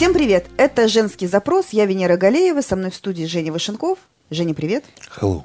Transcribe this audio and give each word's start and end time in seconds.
Всем 0.00 0.14
привет! 0.14 0.46
Это 0.56 0.88
«Женский 0.88 1.26
запрос». 1.26 1.66
Я 1.72 1.84
Венера 1.84 2.16
Галеева. 2.16 2.62
Со 2.62 2.74
мной 2.74 2.90
в 2.90 2.94
студии 2.94 3.24
Женя 3.26 3.52
Вышенков. 3.52 3.98
Женя, 4.30 4.54
привет. 4.54 4.86
Hello. 5.20 5.42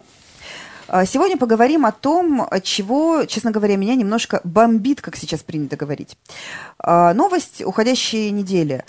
А, 0.88 1.06
сегодня 1.06 1.36
поговорим 1.36 1.86
о 1.86 1.92
том, 1.92 2.48
чего, 2.64 3.26
честно 3.26 3.52
говоря, 3.52 3.76
меня 3.76 3.96
немножко 3.96 4.40
бомбит, 4.46 5.02
как 5.02 5.18
сейчас 5.18 5.44
принято 5.44 5.76
говорить. 5.76 6.16
А, 6.80 7.14
новость 7.14 7.64
уходящей 7.66 8.30
недели. 8.30 8.86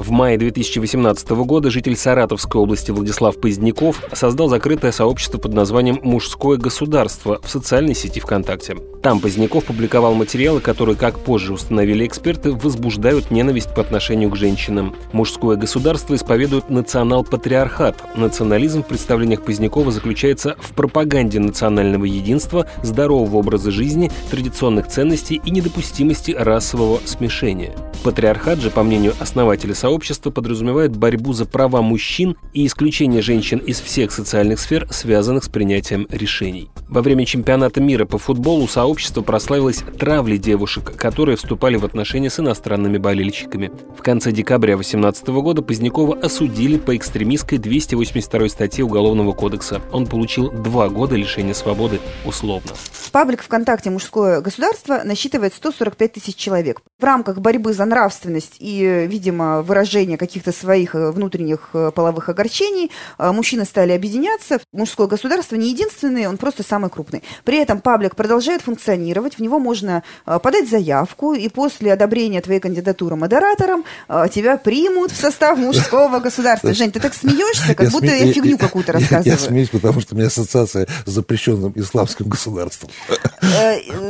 В 0.00 0.12
мае 0.12 0.38
2018 0.38 1.28
года 1.44 1.70
житель 1.70 1.94
Саратовской 1.94 2.58
области 2.58 2.90
Владислав 2.90 3.38
Поздняков 3.38 4.02
создал 4.14 4.48
закрытое 4.48 4.92
сообщество 4.92 5.36
под 5.36 5.52
названием 5.52 6.00
«Мужское 6.02 6.56
государство» 6.56 7.38
в 7.44 7.50
социальной 7.50 7.94
сети 7.94 8.18
ВКонтакте. 8.18 8.78
Там 9.02 9.20
Поздняков 9.20 9.66
публиковал 9.66 10.14
материалы, 10.14 10.62
которые, 10.62 10.96
как 10.96 11.18
позже 11.18 11.52
установили 11.52 12.06
эксперты, 12.06 12.52
возбуждают 12.52 13.30
ненависть 13.30 13.74
по 13.74 13.82
отношению 13.82 14.30
к 14.30 14.36
женщинам. 14.36 14.96
«Мужское 15.12 15.58
государство» 15.58 16.14
исповедует 16.14 16.70
национал-патриархат. 16.70 18.16
Национализм 18.16 18.82
в 18.82 18.86
представлениях 18.86 19.42
Позднякова 19.42 19.92
заключается 19.92 20.56
в 20.60 20.72
пропаганде 20.72 21.40
национального 21.40 22.06
единства, 22.06 22.66
здорового 22.82 23.36
образа 23.36 23.70
жизни, 23.70 24.10
традиционных 24.30 24.88
ценностей 24.88 25.42
и 25.44 25.50
недопустимости 25.50 26.30
расового 26.30 27.00
смешения. 27.04 27.74
Патриархат 28.02 28.60
же, 28.60 28.70
по 28.70 28.82
мнению 28.82 29.14
основателя 29.20 29.74
сообщества, 29.74 30.30
подразумевает 30.30 30.96
борьбу 30.96 31.34
за 31.34 31.44
права 31.44 31.82
мужчин 31.82 32.36
и 32.54 32.66
исключение 32.66 33.20
женщин 33.20 33.58
из 33.58 33.80
всех 33.80 34.10
социальных 34.10 34.58
сфер, 34.58 34.88
связанных 34.90 35.44
с 35.44 35.48
принятием 35.48 36.06
решений. 36.10 36.70
Во 36.88 37.02
время 37.02 37.26
чемпионата 37.26 37.80
мира 37.80 38.06
по 38.06 38.16
футболу 38.16 38.66
сообщество 38.66 39.20
прославилось 39.20 39.84
травлей 39.98 40.38
девушек, 40.38 40.96
которые 40.96 41.36
вступали 41.36 41.76
в 41.76 41.84
отношения 41.84 42.30
с 42.30 42.40
иностранными 42.40 42.96
болельщиками. 42.96 43.70
В 43.96 44.02
конце 44.02 44.32
декабря 44.32 44.76
2018 44.76 45.28
года 45.28 45.60
Позднякова 45.60 46.18
осудили 46.20 46.78
по 46.78 46.96
экстремистской 46.96 47.58
282 47.58 48.48
статье 48.48 48.84
Уголовного 48.84 49.32
кодекса. 49.32 49.82
Он 49.92 50.06
получил 50.06 50.50
два 50.50 50.88
года 50.88 51.16
лишения 51.16 51.54
свободы 51.54 52.00
условно. 52.24 52.70
Паблик 53.12 53.42
ВКонтакте 53.42 53.90
«Мужское 53.90 54.40
государство» 54.40 55.02
насчитывает 55.04 55.52
145 55.52 56.12
тысяч 56.12 56.36
человек. 56.36 56.80
В 56.98 57.04
рамках 57.04 57.38
борьбы 57.38 57.72
за 57.72 57.84
нравственность 57.90 58.54
и, 58.58 59.06
видимо, 59.06 59.60
выражения 59.62 60.16
каких-то 60.16 60.52
своих 60.52 60.94
э, 60.94 61.10
внутренних 61.10 61.70
э, 61.74 61.90
половых 61.94 62.28
огорчений 62.28 62.90
э, 63.18 63.32
мужчины 63.32 63.64
стали 63.64 63.92
объединяться. 63.92 64.60
«Мужское 64.72 65.06
государство» 65.06 65.56
не 65.56 65.70
единственный, 65.70 66.26
он 66.26 66.38
просто 66.38 66.62
самый 66.62 66.88
крупный. 66.88 67.22
При 67.44 67.58
этом 67.58 67.80
паблик 67.80 68.16
продолжает 68.16 68.62
функционировать, 68.62 69.34
в 69.34 69.40
него 69.40 69.58
можно 69.58 70.02
подать 70.24 70.70
заявку, 70.70 71.34
и 71.34 71.48
после 71.48 71.92
одобрения 71.92 72.40
твоей 72.40 72.60
кандидатуры 72.60 73.16
модератором 73.16 73.84
тебя 74.32 74.56
примут 74.56 75.10
в 75.10 75.16
состав 75.16 75.58
«Мужского 75.58 76.20
государства». 76.26 76.72
Жень, 76.72 76.92
ты 76.92 77.00
так 77.00 77.14
смеешься, 77.14 77.74
как 77.74 77.90
будто 77.90 78.06
я 78.06 78.32
фигню 78.32 78.56
какую-то 78.56 78.92
рассказываю. 78.92 79.32
Я 79.32 79.38
смеюсь, 79.38 79.68
потому 79.70 80.00
что 80.00 80.14
у 80.14 80.18
меня 80.18 80.28
ассоциация 80.28 80.86
с 81.04 81.10
запрещенным 81.10 81.72
исламским 81.74 82.28
государством. 82.28 82.90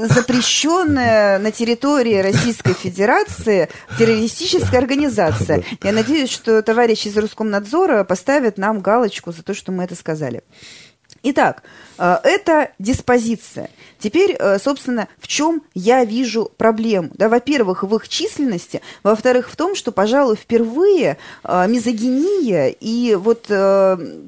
Запрещенная 0.09 1.39
на 1.39 1.51
территории 1.51 2.19
Российской 2.19 2.75
Федерации 2.75 3.70
террористическая 3.99 4.81
организация. 4.81 5.65
Я 5.83 5.93
надеюсь, 5.93 6.31
что 6.31 6.63
товарищи 6.63 7.09
из 7.09 7.17
Роскомнадзора 7.17 8.05
поставят 8.05 8.59
нам 8.59 8.81
галочку 8.81 9.33
за 9.33 9.43
то, 9.43 9.55
что 9.55 9.73
мы 9.73 9.85
это 9.85 9.95
сказали. 9.95 10.43
Итак, 11.23 11.63
э, 11.99 12.17
это 12.23 12.71
диспозиция. 12.79 13.71
Теперь, 14.01 14.35
э, 14.39 14.59
собственно, 14.59 15.09
в 15.19 15.29
чем 15.29 15.63
я 15.75 16.05
вижу 16.05 16.51
проблему? 16.57 17.11
Да, 17.15 17.29
во-первых, 17.29 17.83
в 17.83 17.95
их 17.95 18.09
численности, 18.09 18.81
во-вторых, 19.03 19.51
в 19.51 19.57
том, 19.57 19.75
что, 19.75 19.93
пожалуй, 19.93 20.37
впервые 20.37 21.19
э, 21.45 21.67
мизогиния 21.69 22.69
и 22.69 23.15
вот 23.15 23.49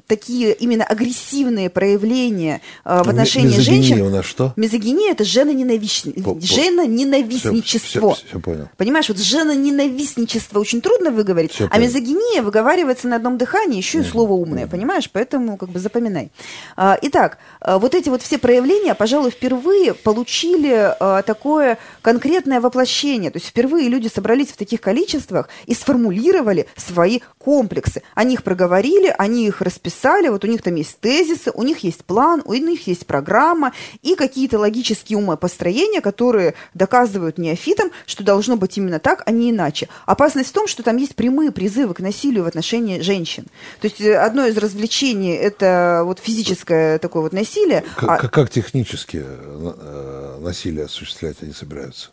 такие 0.07 0.53
именно 0.53 0.83
агрессивные 0.83 1.69
проявления 1.69 2.61
в 2.83 3.09
отношении 3.09 3.47
мизогиния 3.47 3.81
женщин... 3.83 4.01
у 4.01 4.09
нас 4.09 4.25
что? 4.25 4.53
Мизогиния– 4.55 5.11
это 5.13 5.23
женоненавистничество. 5.23 6.39
Женоненавистничество. 6.39 8.13
Все, 8.13 8.21
все, 8.21 8.27
все 8.27 8.39
понял. 8.39 8.69
Понимаешь, 8.77 9.09
вот 9.09 9.19
женоненавистничество 9.19 10.59
очень 10.59 10.81
трудно 10.81 11.11
выговорить, 11.11 11.51
Все 11.53 11.65
а 11.65 11.69
понял. 11.69 11.83
мизогиния 11.87 12.41
выговаривается 12.41 13.07
на 13.07 13.15
одном 13.15 13.37
дыхании, 13.37 13.77
еще 13.77 13.99
и 13.99 14.03
слово 14.03 14.33
умное, 14.33 14.67
понимаешь? 14.67 15.09
Поэтому 15.11 15.57
как 15.57 15.69
бы 15.69 15.79
запоминай. 15.79 16.31
А, 16.75 16.97
Итак, 17.01 17.37
вот 17.65 17.95
эти 17.95 18.09
вот 18.09 18.21
все 18.21 18.37
проявления, 18.37 18.93
пожалуй, 18.93 19.31
впервые 19.31 19.62
получили 20.03 20.95
а, 20.99 21.21
такое 21.21 21.77
конкретное 22.01 22.59
воплощение. 22.61 23.31
То 23.31 23.37
есть 23.37 23.49
впервые 23.49 23.89
люди 23.89 24.07
собрались 24.07 24.49
в 24.49 24.57
таких 24.57 24.81
количествах 24.81 25.49
и 25.65 25.73
сформулировали 25.73 26.67
свои 26.75 27.19
комплексы. 27.37 28.01
Они 28.15 28.33
их 28.35 28.43
проговорили, 28.43 29.13
они 29.17 29.47
их 29.47 29.61
расписали, 29.61 30.29
вот 30.29 30.43
у 30.43 30.47
них 30.47 30.61
там 30.61 30.75
есть 30.75 30.99
тезисы, 30.99 31.51
у 31.53 31.63
них 31.63 31.79
есть 31.79 32.05
план, 32.05 32.41
у 32.45 32.53
них 32.53 32.87
есть 32.87 33.05
программа 33.05 33.73
и 34.01 34.15
какие-то 34.15 34.59
логические 34.59 35.17
умопостроения, 35.17 36.01
которые 36.01 36.53
доказывают 36.73 37.37
неофитам, 37.37 37.91
что 38.05 38.23
должно 38.23 38.55
быть 38.57 38.77
именно 38.77 38.99
так, 38.99 39.23
а 39.25 39.31
не 39.31 39.51
иначе. 39.51 39.89
Опасность 40.05 40.49
в 40.49 40.53
том, 40.53 40.67
что 40.67 40.83
там 40.83 40.97
есть 40.97 41.15
прямые 41.15 41.51
призывы 41.51 41.93
к 41.93 41.99
насилию 41.99 42.43
в 42.43 42.47
отношении 42.47 42.99
женщин. 43.01 43.45
То 43.81 43.87
есть 43.87 44.01
э, 44.01 44.15
одно 44.15 44.45
из 44.45 44.57
развлечений– 44.57 45.33
это 45.33 46.01
вот 46.05 46.19
физическое 46.19 46.97
такое 46.99 47.23
вот 47.23 47.33
насилие. 47.33 47.83
Как, 47.95 48.09
а- 48.09 48.17
как- 48.17 48.33
как 48.33 48.49
технически 48.49 49.23
э, 49.55 50.37
насилие 50.41 50.85
осуществлять 50.85 51.37
они 51.41 51.53
собираются? 51.53 52.09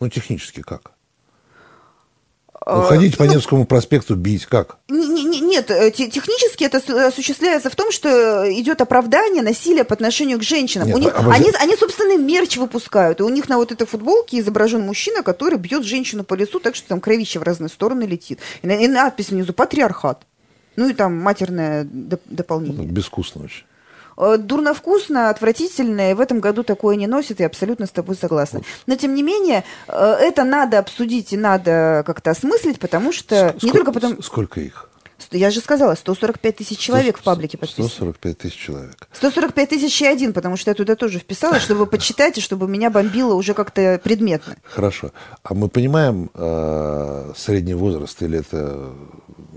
Ну, 0.00 0.08
технически 0.08 0.62
как? 0.62 0.92
Ну, 2.64 2.82
ходить 2.82 3.16
по 3.18 3.24
Невскому 3.24 3.66
проспекту, 3.66 4.14
бить, 4.14 4.46
как? 4.46 4.76
Не- 4.88 5.08
не- 5.08 5.24
не- 5.24 5.40
Нет, 5.40 5.68
э, 5.70 5.90
те- 5.90 6.08
технически 6.08 6.62
это 6.64 6.78
осуществляется 7.08 7.70
в 7.70 7.74
том, 7.76 7.90
что 7.90 8.44
идет 8.52 8.80
оправдание 8.80 9.42
насилия 9.42 9.82
по 9.84 9.94
отношению 9.94 10.38
к 10.38 10.42
женщинам. 10.44 10.86
Нет, 10.86 10.96
у 10.96 11.00
них, 11.00 11.12
обожаю- 11.12 11.32
они, 11.34 11.50
они 11.58 11.76
собственный 11.76 12.16
мерч 12.18 12.56
выпускают, 12.58 13.18
и 13.18 13.24
у 13.24 13.28
них 13.28 13.48
на 13.48 13.56
вот 13.56 13.72
этой 13.72 13.86
футболке 13.86 14.38
изображен 14.38 14.80
мужчина, 14.82 15.22
который 15.24 15.58
бьет 15.58 15.82
женщину 15.84 16.22
по 16.22 16.34
лицу, 16.34 16.60
так 16.60 16.76
что 16.76 16.86
там 16.88 17.00
кровище 17.00 17.40
в 17.40 17.42
разные 17.42 17.68
стороны 17.68 18.04
летит. 18.04 18.38
И, 18.62 18.66
на- 18.68 18.72
и 18.80 18.86
надпись 18.86 19.30
внизу 19.30 19.52
«Патриархат». 19.52 20.24
Ну 20.76 20.88
и 20.88 20.94
там 20.94 21.16
матерное 21.18 21.82
доп- 21.84 22.20
дополнение. 22.26 22.86
Безвкусно 22.88 23.44
очень. 23.44 23.64
Э, 24.16 24.36
Дурно 24.38 24.74
вкусно, 24.74 25.30
отвратительно, 25.30 26.10
и 26.10 26.14
в 26.14 26.20
этом 26.20 26.40
году 26.40 26.62
такое 26.62 26.96
не 26.96 27.06
носит, 27.06 27.40
и 27.40 27.44
абсолютно 27.44 27.86
с 27.86 27.90
тобой 27.90 28.16
согласна. 28.16 28.60
Но, 28.86 28.96
тем 28.96 29.14
не 29.14 29.22
менее, 29.22 29.64
э, 29.88 29.92
это 30.20 30.44
надо 30.44 30.78
обсудить 30.78 31.32
и 31.32 31.36
надо 31.36 32.02
как-то 32.06 32.30
осмыслить, 32.30 32.78
потому 32.78 33.12
что 33.12 33.34
Ск- 33.34 33.52
не 33.54 33.58
сколько- 33.70 33.76
только 33.78 33.92
потому... 33.92 34.22
с- 34.22 34.26
Сколько 34.26 34.60
их? 34.60 34.88
Я 35.30 35.50
же 35.50 35.60
сказала, 35.60 35.94
145 35.94 36.56
тысяч 36.56 36.78
человек 36.78 37.16
в 37.16 37.22
паблике 37.22 37.56
подписано. 37.56 37.88
145 37.88 38.38
тысяч 38.38 38.56
человек. 38.56 39.08
145 39.12 39.68
тысяч 39.68 40.02
и 40.02 40.06
один, 40.06 40.32
потому 40.32 40.56
что 40.56 40.70
я 40.70 40.74
туда 40.74 40.96
тоже 40.96 41.20
вписала, 41.20 41.60
чтобы 41.60 41.86
почитать, 41.86 42.38
и 42.38 42.40
чтобы 42.40 42.66
меня 42.66 42.90
бомбило 42.90 43.34
уже 43.34 43.54
как-то 43.54 44.00
предметно. 44.02 44.56
Хорошо. 44.64 45.12
А 45.44 45.54
мы 45.54 45.68
понимаем 45.68 46.28
э, 46.34 47.32
средний 47.36 47.74
возраст 47.74 48.20
или 48.20 48.40
это 48.40 48.90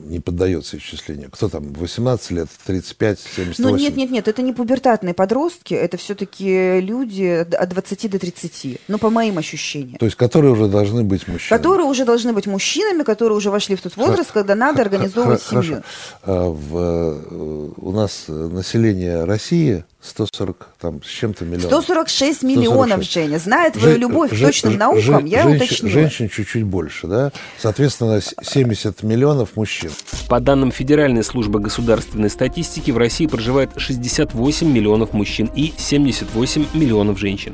не 0.06 0.20
поддается 0.20 0.78
исчислению? 0.78 1.30
Кто 1.32 1.50
там, 1.50 1.74
18 1.74 2.32
лет, 2.32 2.48
35, 2.66 3.20
78? 3.20 3.64
Ну 3.64 3.76
нет, 3.76 3.96
нет, 3.96 4.12
нет, 4.12 4.28
это 4.28 4.42
не 4.42 4.54
пубертатные 4.54 5.14
подростки, 5.14 5.74
это 5.74 5.98
все-таки 5.98 6.80
люди 6.80 7.46
от 7.54 7.70
20 7.70 8.12
до 8.12 8.20
30, 8.20 8.82
ну 8.88 8.98
по 8.98 9.10
моим 9.10 9.38
ощущениям. 9.38 9.98
То 9.98 10.06
есть, 10.06 10.18
которые 10.18 10.52
уже 10.52 10.68
должны 10.68 11.04
быть 11.04 11.28
мужчинами? 11.28 11.58
Которые 11.58 11.88
уже 11.88 12.06
должны 12.06 12.34
быть 12.34 12.48
мужчинами, 12.48 13.04
которые 13.04 13.38
уже 13.38 13.50
вошли 13.50 13.76
в 13.76 13.82
тот 13.82 13.98
возраст, 13.98 14.32
когда 14.32 14.56
надо 14.56 14.82
организовывать 14.82 15.42
семью. 15.42 15.64
Хорошо. 15.64 15.84
А, 16.24 16.50
в, 16.50 16.78
э, 16.78 17.72
у 17.78 17.92
нас 17.92 18.26
население 18.28 19.24
России 19.24 19.84
140 20.06 20.68
там, 20.80 21.02
с 21.04 21.08
чем-то 21.08 21.46
миллионов. 21.46 21.66
146 21.84 22.44
миллионов, 22.44 23.04
146. 23.04 23.14
Женя. 23.14 23.40
Зная 23.40 23.72
твою 23.72 23.92
Жен- 23.94 24.02
любовь 24.02 24.30
к 24.32 24.34
жен- 24.36 24.48
точным 24.48 24.78
наукам, 24.78 25.02
жен- 25.02 25.26
я 25.26 25.44
женщин- 25.44 25.66
уточнила. 25.66 25.94
Женщин 25.94 26.30
чуть-чуть 26.30 26.64
больше, 26.64 27.08
да? 27.08 27.32
Соответственно, 27.58 28.22
с- 28.22 28.36
70 28.44 29.04
миллионов 29.04 29.56
мужчин. 29.56 29.92
По 30.30 30.40
данным 30.40 30.72
Федеральной 30.72 31.24
службы 31.24 31.60
государственной 31.60 32.30
статистики, 32.30 32.92
в 32.92 32.98
России 32.98 33.26
проживает 33.28 33.72
68 33.78 34.72
миллионов 34.72 35.14
мужчин 35.14 35.50
и 35.56 35.74
78 35.78 36.66
миллионов 36.74 37.18
женщин. 37.20 37.54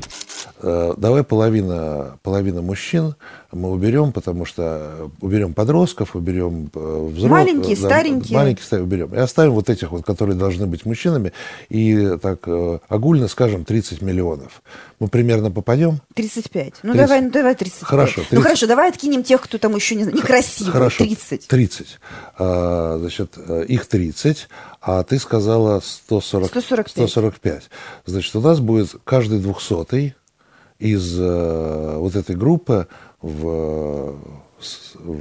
Э, 0.62 0.94
Давай 0.96 1.24
половина, 1.24 2.18
половина 2.22 2.62
мужчин 2.62 3.16
мы 3.50 3.70
уберем, 3.70 4.12
потому 4.12 4.44
что 4.44 5.10
уберем 5.20 5.54
подростков, 5.54 6.14
уберем 6.14 6.70
э, 6.74 7.08
взрослых. 7.10 7.30
Маленькие, 7.30 7.76
старенькие. 7.76 8.38
Маленькие, 8.38 8.64
старенькие 8.64 8.86
уберем. 8.86 9.14
И 9.14 9.18
оставим 9.18 9.52
вот 9.52 9.68
этих 9.68 9.90
вот, 9.90 10.04
которые 10.04 10.36
должны 10.36 10.66
быть 10.66 10.86
мужчинами. 10.86 11.32
И 11.68 12.16
так 12.22 12.40
э, 12.46 12.78
огульно 12.88 13.28
скажем 13.28 13.64
30 13.64 14.02
миллионов. 14.02 14.62
Мы 15.00 15.08
примерно 15.08 15.50
попадем? 15.50 16.00
35. 16.14 16.74
Ну 16.84 16.92
30. 16.92 16.96
давай, 16.96 17.20
ну 17.22 17.30
давай 17.30 17.54
35. 17.56 17.88
Хорошо, 17.88 18.20
Ну 18.20 18.26
30. 18.30 18.42
хорошо, 18.44 18.66
давай 18.66 18.88
откинем 18.88 19.24
тех, 19.24 19.40
кто 19.42 19.58
там 19.58 19.74
еще 19.74 19.96
не 19.96 20.04
некрасивый. 20.04 20.72
Хорошо. 20.72 21.04
30. 21.04 21.48
30. 21.48 21.98
А, 22.38 22.98
значит, 23.00 23.36
их 23.36 23.86
30, 23.86 24.48
а 24.80 25.02
ты 25.02 25.18
сказала 25.18 25.80
140, 25.80 26.48
145. 26.48 27.08
145. 27.08 27.70
Значит, 28.06 28.36
у 28.36 28.40
нас 28.40 28.60
будет 28.60 28.94
каждый 29.04 29.40
двухсотый 29.40 30.14
из 30.82 31.16
э, 31.18 31.96
вот 31.98 32.16
этой 32.16 32.34
группы 32.34 32.88
в 33.20 34.16
э, 34.98 35.18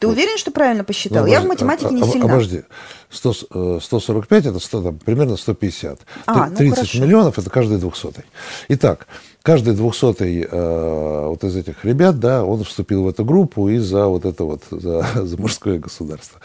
Ты 0.00 0.08
уверен, 0.08 0.36
что 0.38 0.50
правильно 0.50 0.82
посчитал? 0.82 1.24
Ну, 1.24 1.30
Я 1.30 1.40
в 1.40 1.46
математике 1.46 1.94
не 1.94 2.02
сильна. 2.02 2.26
Обожди. 2.26 2.62
100, 3.10 3.80
145 3.80 4.46
это 4.46 4.58
100, 4.58 4.82
там, 4.82 4.98
примерно 4.98 5.36
150. 5.36 6.00
А, 6.26 6.50
30 6.50 6.94
ну 6.94 7.00
миллионов 7.06 7.38
это 7.38 7.48
каждый 7.48 7.78
двухсотый. 7.78 8.24
Итак, 8.68 9.06
каждый 9.42 9.74
двухсотый 9.74 10.48
э, 10.50 11.26
вот 11.28 11.44
из 11.44 11.54
этих 11.54 11.84
ребят, 11.84 12.18
да, 12.18 12.44
он 12.44 12.64
вступил 12.64 13.04
в 13.04 13.08
эту 13.08 13.24
группу 13.24 13.68
и 13.68 13.78
за 13.78 14.06
вот 14.06 14.24
это 14.24 14.44
вот, 14.44 14.62
за, 14.70 15.06
за 15.14 15.36
мужское 15.40 15.78
государство. 15.78 16.40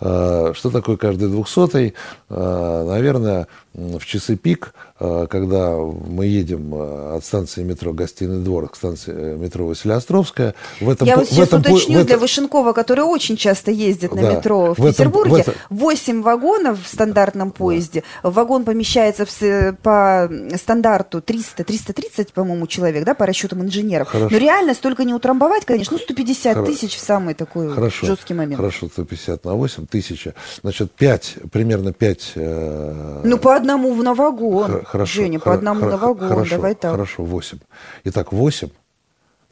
Э, 0.00 0.52
что 0.54 0.70
такое 0.70 0.96
каждый 0.96 1.28
двухсотый? 1.28 1.94
Э, 2.28 2.84
наверное, 2.88 3.46
в 3.72 4.04
часы 4.04 4.36
пик, 4.36 4.74
э, 4.98 5.26
когда 5.30 5.76
мы 5.76 6.26
едем 6.26 6.74
от 6.74 7.24
станции 7.24 7.62
метро 7.62 7.92
Гостиный 7.92 8.42
двор 8.42 8.68
к 8.68 8.76
станции 8.76 9.36
метро 9.36 9.66
Василиостровская, 9.66 10.54
в 10.80 10.90
этом 10.90 11.06
Я 11.06 11.16
вот 11.16 11.28
сейчас 11.28 11.48
этом, 11.48 11.60
уточню 11.60 11.94
в 11.94 11.96
этом, 11.96 12.06
для 12.06 12.18
Вышенкова, 12.18 12.72
который 12.72 13.04
очень 13.04 13.36
часто 13.36 13.70
ездит 13.70 14.14
на 14.14 14.22
да, 14.22 14.34
метро 14.34 14.74
в, 14.74 14.78
в 14.78 14.88
Петербурге. 14.88 15.30
В 15.30 15.38
этом... 15.38 15.54
8 15.70 16.22
вагонов 16.22 16.84
в 16.84 16.88
стандартном 16.88 17.52
поезде. 17.52 18.02
Да. 18.22 18.30
Вагон 18.30 18.64
помещается 18.64 19.24
в, 19.24 19.76
по 19.82 20.28
стандарту 20.56 21.18
300-330, 21.18 22.32
по-моему, 22.34 22.66
человек, 22.66 23.04
да, 23.04 23.14
по 23.14 23.26
расчетам 23.26 23.62
инженеров. 23.62 24.08
Хорошо. 24.08 24.28
Но 24.32 24.38
реально 24.38 24.74
столько 24.74 25.04
не 25.04 25.14
утрамбовать, 25.14 25.64
конечно, 25.64 25.96
ну 25.96 26.02
150 26.02 26.54
Хоро... 26.54 26.66
тысяч 26.66 26.96
в 26.96 27.00
самый 27.00 27.34
такой 27.34 27.72
хорошо, 27.72 28.06
жесткий 28.06 28.34
момент. 28.34 28.56
Хорошо, 28.56 28.88
150 28.88 29.44
на 29.44 29.54
8 29.54 29.86
тысяча. 29.86 30.34
Значит, 30.62 30.90
5, 30.92 31.36
примерно 31.52 31.92
5... 31.92 32.32
Э... 32.34 33.20
Ну, 33.24 33.38
по 33.38 33.59
одному 33.60 33.94
в 33.94 34.14
вагон. 34.14 34.84
Хорошо. 34.84 35.22
Женя, 35.22 35.38
по 35.38 35.54
одному 35.54 35.86
на 35.86 35.96
вагон, 35.96 36.28
хорошо, 36.28 36.56
давай 36.56 36.74
так. 36.74 36.90
Хорошо, 36.92 37.24
8. 37.24 37.58
Итак, 38.04 38.32
8 38.32 38.68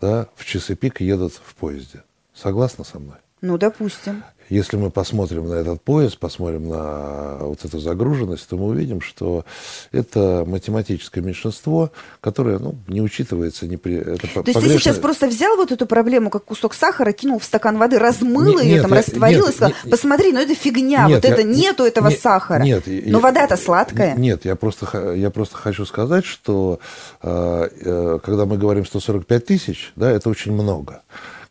да, 0.01 0.29
в 0.37 0.45
часы 0.45 0.75
пик 0.75 1.01
едут 1.01 1.35
в 1.35 1.55
поезде. 1.55 2.03
Согласна 2.35 2.85
со 2.85 2.99
мной? 2.99 3.17
Ну, 3.41 3.59
допустим. 3.59 4.23
Если 4.49 4.79
мы 4.79 4.91
посмотрим 4.91 5.47
на 5.47 5.55
этот 5.55 5.83
поезд, 5.83 6.19
посмотрим 6.19 6.69
на 6.71 7.37
вот 7.41 7.65
эту 7.65 7.79
загруженность, 7.79 8.49
то 8.49 8.57
мы 8.57 8.69
увидим, 8.69 9.03
что 9.03 9.45
это 9.93 10.45
математическое 10.47 11.21
меньшинство, 11.21 11.91
которое 12.23 12.59
ну, 12.59 12.77
не 12.87 13.03
учитывается. 13.03 13.67
Не 13.67 13.77
при... 13.77 13.97
это 13.97 14.27
то 14.27 14.43
есть 14.47 14.61
ты 14.61 14.69
сейчас 14.79 14.97
просто 14.99 15.27
взял 15.27 15.57
вот 15.57 15.71
эту 15.71 15.87
проблему, 15.87 16.31
как 16.31 16.45
кусок 16.45 16.73
сахара, 16.73 17.13
кинул 17.13 17.39
в 17.39 17.45
стакан 17.45 17.77
воды, 17.77 17.99
размыл 17.99 18.59
не, 18.59 18.65
ее, 18.65 18.75
нет, 18.75 18.83
там, 18.83 18.93
растворил 18.95 19.45
нет, 19.47 19.51
и 19.51 19.57
сказал, 19.57 19.75
нет, 19.85 19.91
посмотри, 19.91 20.33
ну 20.33 20.41
это 20.41 20.55
фигня, 20.55 21.07
нет, 21.07 21.17
вот 21.17 21.25
я, 21.25 21.35
это 21.35 21.43
нету 21.43 21.85
этого 21.85 22.09
нет, 22.09 22.21
сахара. 22.21 22.63
Нет, 22.63 22.85
Но 22.87 23.21
вода-то 23.21 23.59
сладкая. 23.59 24.17
Нет, 24.17 24.47
я 24.47 24.57
просто, 24.57 25.13
я 25.13 25.31
просто 25.31 25.57
хочу 25.57 25.85
сказать, 25.85 26.25
что 26.25 26.81
э, 27.23 27.69
э, 27.83 28.19
когда 28.25 28.47
мы 28.47 28.57
говорим 28.57 28.87
145 28.87 29.45
тысяч, 29.45 29.93
да, 29.95 30.11
это 30.11 30.31
очень 30.31 30.53
много 30.53 31.03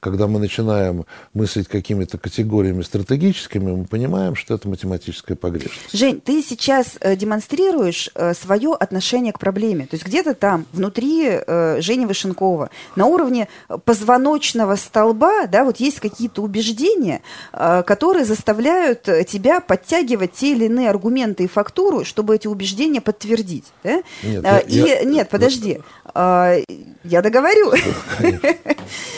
когда 0.08 0.28
мы 0.28 0.40
начинаем 0.40 1.06
мыслить 1.34 1.68
какими-то 1.68 2.18
категориями 2.18 2.82
стратегическими, 2.82 3.72
мы 3.72 3.84
понимаем, 3.84 4.36
что 4.36 4.54
это 4.54 4.70
математическая 4.70 5.36
погрешность. 5.36 5.92
Жень, 5.92 6.22
ты 6.22 6.42
сейчас 6.42 6.98
э, 7.02 7.18
демонстрируешь 7.18 8.10
э, 8.16 8.34
свое 8.34 8.74
отношение 8.74 9.34
к 9.34 9.40
проблеме. 9.40 9.86
То 9.86 9.96
есть 9.96 10.06
где-то 10.06 10.34
там, 10.34 10.66
внутри 10.72 11.26
э, 11.28 11.82
Жени 11.82 12.06
Вышенкова, 12.06 12.70
на 12.96 13.06
уровне 13.06 13.50
позвоночного 13.84 14.78
столба, 14.78 15.46
да, 15.48 15.66
вот 15.66 15.78
есть 15.78 16.00
какие-то 16.00 16.42
убеждения, 16.42 17.22
которые 17.52 18.24
заставляют 18.24 19.04
тебя 19.28 19.60
подтягивать 19.60 20.32
те 20.34 20.54
или 20.54 20.66
иные 20.66 20.90
аргументы 20.90 21.44
и 21.44 21.48
фактуру, 21.48 22.06
чтобы 22.06 22.36
эти 22.36 22.48
убеждения 22.48 23.02
подтвердить. 23.02 23.66
Да? 23.84 24.04
Нет, 24.24 24.44
я, 24.44 24.60
и, 24.60 24.78
я, 24.78 25.04
нет, 25.04 25.30
подожди. 25.30 25.82
Я 27.04 27.22
договорю. 27.22 27.74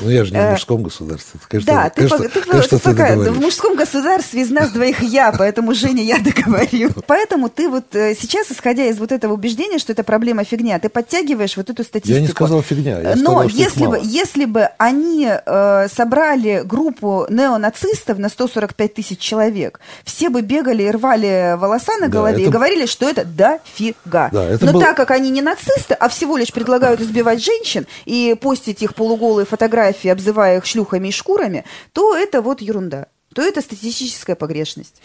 Ну, 0.01 0.09
я 0.09 0.23
же 0.23 0.33
не 0.33 0.39
в 0.39 0.51
мужском 0.51 0.83
государстве. 0.83 1.39
Конечно, 1.47 1.73
да, 1.73 1.89
ты, 1.89 2.07
конечно, 2.07 2.29
ты, 2.29 2.41
конечно, 2.41 2.79
ты, 2.79 2.83
пока, 2.83 3.15
в 3.15 3.39
мужском 3.39 3.75
государстве 3.75 4.41
из 4.41 4.49
нас 4.49 4.71
двоих 4.71 5.01
я, 5.01 5.31
поэтому, 5.31 5.73
Женя, 5.73 6.03
я 6.03 6.19
договорю. 6.19 6.91
Поэтому 7.07 7.49
ты 7.49 7.69
вот 7.69 7.95
э, 7.95 8.15
сейчас, 8.15 8.51
исходя 8.51 8.85
из 8.85 8.99
вот 8.99 9.11
этого 9.11 9.33
убеждения, 9.33 9.79
что 9.79 9.91
это 9.93 10.03
проблема 10.03 10.43
фигня, 10.43 10.79
ты 10.79 10.89
подтягиваешь 10.89 11.57
вот 11.57 11.69
эту 11.69 11.83
статистику. 11.83 12.15
Я 12.15 12.21
не 12.21 12.27
сказал 12.27 12.61
фигня, 12.61 12.99
я 12.99 13.15
Но 13.15 13.43
сказал, 13.43 13.47
если, 13.49 13.85
бы, 13.85 13.99
если 14.03 14.45
бы 14.45 14.69
они 14.77 15.27
э, 15.29 15.87
собрали 15.93 16.61
группу 16.63 17.25
неонацистов 17.29 18.17
на 18.17 18.29
145 18.29 18.93
тысяч 18.93 19.19
человек, 19.19 19.79
все 20.03 20.29
бы 20.29 20.41
бегали 20.41 20.83
и 20.83 20.91
рвали 20.91 21.55
волоса 21.57 21.93
на 21.99 22.07
голове 22.07 22.37
да, 22.37 22.41
это... 22.41 22.49
и 22.49 22.51
говорили, 22.51 22.85
что 22.85 23.09
это 23.09 23.25
дофига. 23.25 24.29
Да, 24.31 24.45
это 24.45 24.65
Но 24.65 24.73
был... 24.73 24.81
так 24.81 24.95
как 24.95 25.11
они 25.11 25.29
не 25.29 25.41
нацисты, 25.41 25.93
а 25.93 26.09
всего 26.09 26.37
лишь 26.37 26.51
предлагают 26.53 26.88
избивать 26.95 27.43
женщин 27.43 27.87
и 28.05 28.35
постить 28.39 28.81
их 28.81 28.95
полуголые 28.95 29.45
фотографии, 29.45 30.09
обзывая 30.09 30.57
их 30.57 30.65
шлюхами 30.65 31.09
и 31.09 31.11
шкурами, 31.11 31.65
то 31.93 32.15
это 32.15 32.41
вот 32.41 32.61
ерунда. 32.61 33.07
То 33.33 33.41
это 33.41 33.61
статистическая 33.61 34.35
погрешность. 34.35 35.01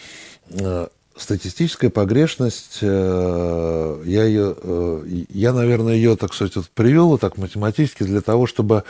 Э, 0.50 0.88
статистическая 1.16 1.90
погрешность, 1.90 2.78
э, 2.81 4.02
я 4.04 4.25
ее, 4.25 4.56
э, 4.56 5.25
я, 5.28 5.52
наверное, 5.52 5.94
ее, 5.94 6.16
так 6.16 6.34
сказать, 6.34 6.56
вот 6.56 6.69
привел 6.70 7.19
так 7.19 7.36
математически 7.36 8.02
для 8.02 8.20
того, 8.20 8.46
чтобы 8.46 8.84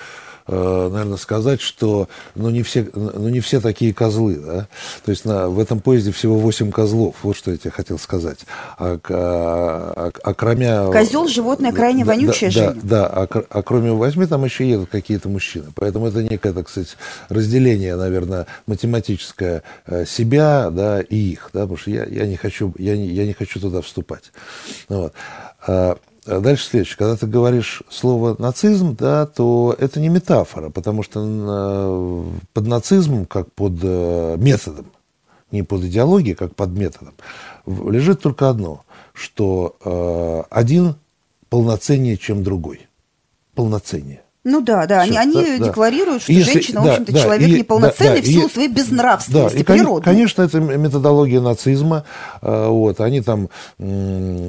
наверное, 0.47 1.17
сказать, 1.17 1.61
что 1.61 2.09
ну, 2.35 2.51
не, 2.51 2.63
все, 2.63 2.89
ну, 2.95 3.29
не 3.29 3.41
все 3.41 3.61
такие 3.61 3.95
козлы. 3.95 4.37
Да? 4.37 4.69
То 5.05 5.11
есть 5.11 5.25
на, 5.25 5.49
в 5.49 5.59
этом 5.59 5.81
поезде 5.81 6.13
всего 6.13 6.37
8 6.39 6.71
козлов. 6.71 7.17
Вот 7.23 7.37
что 7.37 7.51
я 7.51 7.57
тебе 7.57 7.71
хотел 7.71 7.99
сказать. 7.99 8.41
А, 8.79 8.99
а, 9.09 9.93
а, 9.97 10.13
а 10.23 10.35
кроме... 10.35 10.91
Козел– 10.93 11.29
животное 11.29 11.73
крайне 11.73 12.05
да, 12.05 12.13
вонючее, 12.13 12.51
да, 12.51 12.53
Женя. 12.53 12.75
Да, 12.75 12.81
да 12.83 13.07
а, 13.07 13.45
а 13.51 13.63
кроме 13.63 13.93
8 13.93 14.27
там 14.27 14.45
еще 14.45 14.69
едут 14.69 14.91
какие-то 14.91 15.29
мужчины. 15.29 15.73
Поэтому 15.75 16.09
это 16.09 16.23
некое, 16.23 16.53
так 16.53 16.69
сказать, 16.69 16.97
разделение, 17.29 17.97
наверное, 17.97 18.47
математическое 18.67 19.63
э, 19.87 20.05
себя 20.07 20.71
да, 20.71 21.01
и 21.01 21.17
их. 21.17 21.51
Да? 21.53 21.63
Потому 21.63 21.79
что 21.79 21.91
я, 21.91 22.05
я, 22.05 22.27
не, 22.27 22.37
хочу, 22.37 22.75
я, 22.79 22.97
не, 22.97 23.07
я 23.07 23.27
не 23.27 23.33
хочу 23.33 23.61
туда 23.61 23.81
вступать. 23.81 24.33
Вот. 24.89 25.15
А, 26.27 26.41
дальше 26.41 26.67
следующее. 26.67 26.97
Когда 26.97 27.17
ты 27.17 27.27
говоришь 27.27 27.83
слово 27.89 28.37
нацизм, 28.39 28.97
да, 28.97 29.27
то 29.27 29.75
это 29.79 30.01
не 30.01 30.09
метафора, 30.09 30.71
потому 30.71 31.03
что 31.03 31.21
э, 31.23 32.25
под 32.53 32.67
нацизмом, 32.67 33.27
как 33.27 33.53
под 33.53 33.75
э, 33.83 34.37
методом, 34.39 34.87
не 35.51 35.63
под 35.63 35.85
идеологией, 35.85 36.35
как 36.35 36.55
под 36.55 36.71
методом, 36.71 37.15
лежит 37.67 38.21
только 38.21 38.49
одно, 38.49 38.85
что 39.13 39.77
э, 39.85 40.43
один 40.51 40.97
полноценнее, 41.49 42.17
чем 42.17 42.43
другой. 42.43 42.89
Полноценнее. 43.55 44.24
Ну 44.45 44.61
да, 44.61 44.85
да, 44.87 45.05
Все, 45.05 45.19
они, 45.19 45.39
они 45.39 45.59
да, 45.59 45.67
декларируют, 45.67 46.23
что 46.23 46.33
Если, 46.33 46.53
женщина, 46.53 46.83
да, 46.83 46.87
в 46.87 46.91
общем-то, 46.91 47.13
да, 47.13 47.23
человек 47.23 47.49
и, 47.49 47.53
неполноценный 47.61 48.21
да, 48.21 48.23
в 48.23 48.27
силу 48.27 48.47
и, 48.47 48.51
своей 48.51 48.69
безнравственности, 48.69 49.59
да, 49.59 49.65
природы. 49.65 50.05
конечно, 50.05 50.43
это 50.43 50.61
методология 50.61 51.41
нацизма. 51.41 52.05
А, 52.43 52.69
вот, 52.69 53.01
они 53.01 53.23
там, 53.23 53.49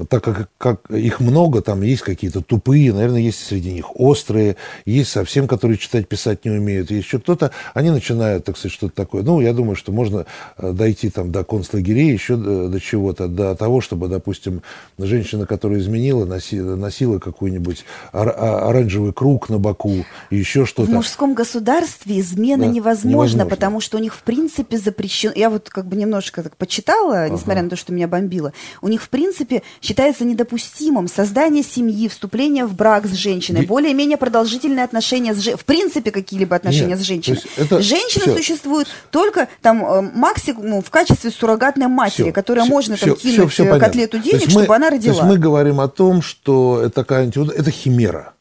так 0.09 0.21
как, 0.21 0.49
как 0.57 0.91
их 0.91 1.21
много, 1.21 1.61
там 1.61 1.81
есть 1.81 2.01
какие-то 2.01 2.41
тупые, 2.41 2.91
наверное, 2.91 3.21
есть 3.21 3.45
среди 3.45 3.71
них 3.71 3.97
острые, 3.97 4.57
есть 4.85 5.11
совсем, 5.11 5.47
которые 5.47 5.77
читать, 5.77 6.09
писать 6.09 6.43
не 6.43 6.51
умеют, 6.51 6.91
есть 6.91 7.05
еще 7.05 7.19
кто-то, 7.19 7.51
они 7.73 7.89
начинают, 7.89 8.43
так 8.43 8.57
сказать, 8.57 8.73
что-то 8.73 8.93
такое. 8.93 9.23
Ну, 9.23 9.39
я 9.39 9.53
думаю, 9.53 9.77
что 9.77 9.93
можно 9.93 10.25
э, 10.57 10.73
дойти 10.73 11.09
там 11.09 11.31
до 11.31 11.45
концлагерей, 11.45 12.11
еще 12.11 12.35
до, 12.35 12.67
до 12.67 12.81
чего-то, 12.81 13.29
до 13.29 13.55
того, 13.55 13.79
чтобы, 13.79 14.09
допустим, 14.09 14.61
женщина, 14.97 15.45
которая 15.45 15.79
изменила, 15.79 16.25
носила, 16.25 16.75
носила 16.75 17.19
какой-нибудь 17.19 17.85
оранжевый 18.11 19.13
круг 19.13 19.47
на 19.47 19.57
боку, 19.57 19.84
браку, 19.85 20.05
еще 20.29 20.65
что-то. 20.65 20.89
В 20.89 20.93
мужском 20.93 21.33
государстве 21.33 22.19
измена 22.19 22.65
да, 22.65 22.71
невозможна, 22.71 23.09
невозможно, 23.09 23.45
потому 23.45 23.81
что 23.81 23.97
у 23.97 23.99
них 23.99 24.13
в 24.15 24.23
принципе 24.23 24.77
запрещено. 24.77 25.33
Я 25.35 25.49
вот 25.49 25.69
как 25.69 25.85
бы 25.85 25.95
немножко 25.95 26.43
так 26.43 26.57
почитала, 26.57 27.23
ага. 27.23 27.33
несмотря 27.33 27.63
на 27.63 27.69
то, 27.69 27.75
что 27.75 27.93
меня 27.93 28.07
бомбило. 28.07 28.53
У 28.81 28.87
них 28.87 29.01
в 29.01 29.09
принципе 29.09 29.63
считается 29.81 30.25
недопустимым 30.25 31.07
создание 31.07 31.63
семьи, 31.63 32.07
вступление 32.07 32.65
в 32.65 32.75
брак 32.75 33.05
с 33.05 33.13
женщиной, 33.13 33.61
Ведь... 33.61 33.69
более-менее 33.69 34.17
продолжительные 34.17 34.83
отношения 34.83 35.33
с 35.33 35.37
женщиной, 35.37 35.59
в 35.59 35.65
принципе 35.65 36.11
какие-либо 36.11 36.55
отношения 36.55 36.89
Нет, 36.89 36.99
с 36.99 37.03
женщиной. 37.03 37.41
Это... 37.57 37.81
Женщина 37.81 38.25
все. 38.25 38.37
существует 38.37 38.87
только 39.11 39.47
там 39.61 39.85
э, 39.85 40.01
максимум 40.01 40.81
в 40.81 40.89
качестве 40.89 41.31
суррогатной 41.31 41.87
матери, 41.87 42.23
все, 42.23 42.31
которая 42.31 42.65
все, 42.65 42.73
можно 42.73 42.95
все, 42.95 43.07
там 43.07 43.15
кинуть 43.15 43.51
все, 43.51 43.63
все 43.63 43.79
котлету 43.79 44.19
денег, 44.19 44.49
чтобы 44.49 44.67
мы, 44.67 44.75
она 44.75 44.89
родила. 44.89 45.13
То 45.13 45.19
есть 45.19 45.29
мы 45.29 45.37
говорим 45.37 45.79
о 45.79 45.87
том, 45.87 46.21
что 46.21 46.81
это 46.81 46.95
такая 46.95 47.25
это 47.27 47.71
химера. 47.71 48.34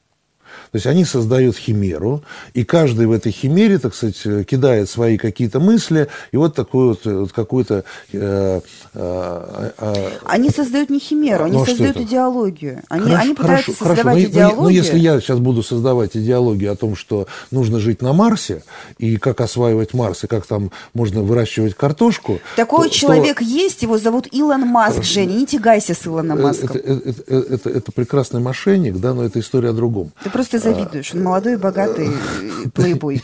То 0.74 0.78
есть 0.78 0.88
они 0.88 1.04
создают 1.04 1.56
химеру, 1.56 2.24
и 2.52 2.64
каждый 2.64 3.06
в 3.06 3.12
этой 3.12 3.30
химере, 3.30 3.78
так 3.78 3.94
сказать, 3.94 4.20
кидает 4.44 4.90
свои 4.90 5.18
какие-то 5.18 5.60
мысли, 5.60 6.08
и 6.32 6.36
вот 6.36 6.56
такую 6.56 6.88
вот, 6.88 7.04
вот 7.04 7.30
какую-то... 7.30 7.84
Э, 8.12 8.60
э, 8.92 9.70
э, 9.78 10.10
они 10.24 10.50
создают 10.50 10.90
не 10.90 10.98
химеру, 10.98 11.44
они 11.44 11.58
ну, 11.58 11.62
а 11.62 11.66
создают 11.66 11.96
идеологию. 11.98 12.82
Они, 12.88 13.04
хорошо, 13.04 13.22
они 13.22 13.34
пытаются 13.34 13.72
хорошо, 13.72 13.84
создавать 13.84 14.16
хорошо. 14.16 14.32
идеологию. 14.32 14.56
Но, 14.56 14.62
но 14.64 14.68
если 14.70 14.98
я 14.98 15.20
сейчас 15.20 15.38
буду 15.38 15.62
создавать 15.62 16.16
идеологию 16.16 16.72
о 16.72 16.74
том, 16.74 16.96
что 16.96 17.28
нужно 17.52 17.78
жить 17.78 18.02
на 18.02 18.12
Марсе, 18.12 18.64
и 18.98 19.16
как 19.16 19.42
осваивать 19.42 19.94
Марс, 19.94 20.24
и 20.24 20.26
как 20.26 20.44
там 20.44 20.72
можно 20.92 21.22
выращивать 21.22 21.76
картошку... 21.76 22.40
Такой 22.56 22.88
то, 22.88 22.94
человек 22.96 23.38
то... 23.38 23.44
есть, 23.44 23.82
его 23.82 23.96
зовут 23.96 24.26
Илон 24.32 24.62
Маск, 24.62 24.96
хорошо. 24.96 25.12
Женя, 25.12 25.34
не 25.34 25.46
тягайся 25.46 25.94
с 25.94 26.04
Илоном 26.04 26.40
э, 26.40 26.42
Маском. 26.42 26.70
Это, 26.70 26.78
это, 26.78 27.22
это, 27.28 27.54
это, 27.54 27.70
это 27.70 27.92
прекрасный 27.92 28.40
мошенник, 28.40 28.96
да, 28.96 29.14
но 29.14 29.22
это 29.22 29.38
история 29.38 29.68
о 29.68 29.72
другом. 29.72 30.10
Ты 30.24 30.30
просто 30.30 30.63
завидуешь. 30.64 31.14
Он 31.14 31.22
молодой, 31.22 31.56
богатый, 31.56 32.10
плейбой. 32.74 33.22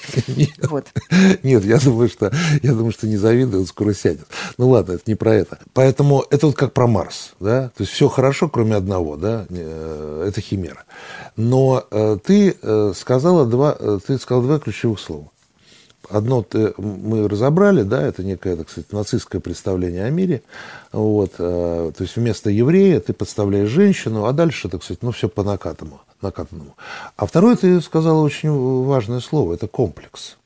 Вот. 0.62 0.86
Нет, 1.42 1.64
я 1.64 1.78
думаю, 1.78 2.08
что 2.08 2.30
я 2.62 2.72
думаю, 2.72 2.92
что 2.92 3.06
не 3.06 3.16
завидую, 3.16 3.62
он 3.62 3.66
скоро 3.66 3.94
сядет. 3.94 4.26
Ну 4.58 4.68
ладно, 4.68 4.92
это 4.92 5.02
не 5.06 5.14
про 5.14 5.34
это. 5.34 5.58
Поэтому 5.72 6.24
это 6.30 6.46
вот 6.46 6.56
как 6.56 6.72
про 6.72 6.86
Марс, 6.86 7.32
да? 7.40 7.70
То 7.76 7.82
есть 7.82 7.92
все 7.92 8.08
хорошо, 8.08 8.48
кроме 8.48 8.76
одного, 8.76 9.16
да? 9.16 9.46
Э, 9.48 10.24
это 10.28 10.40
химера. 10.40 10.84
Но 11.36 11.84
э, 11.90 12.18
ты 12.24 12.56
э, 12.60 12.92
сказала 12.96 13.46
два, 13.46 13.76
ты 14.06 14.18
сказал 14.18 14.42
два 14.42 14.58
ключевых 14.58 15.00
слова. 15.00 15.30
Одно 16.10 16.42
ты, 16.42 16.74
мы 16.76 17.28
разобрали, 17.28 17.82
да, 17.82 18.02
это 18.02 18.24
некое, 18.24 18.56
так 18.56 18.68
сказать, 18.68 18.92
нацистское 18.92 19.40
представление 19.40 20.04
о 20.04 20.10
мире. 20.10 20.42
Вот, 20.92 21.34
э, 21.38 21.92
то 21.96 22.02
есть 22.02 22.16
вместо 22.16 22.50
еврея 22.50 22.98
ты 23.00 23.12
подставляешь 23.12 23.68
женщину, 23.68 24.24
а 24.24 24.32
дальше, 24.32 24.68
так 24.68 24.82
сказать, 24.82 25.02
ну, 25.02 25.12
все 25.12 25.28
по 25.28 25.44
накатанному. 25.44 26.00
Накатанному. 26.22 26.76
А 27.16 27.26
второе, 27.26 27.56
ты 27.56 27.80
сказала 27.80 28.20
очень 28.22 28.50
важное 28.84 29.20
слово, 29.20 29.54
это 29.54 29.68
комплекс. 29.68 30.36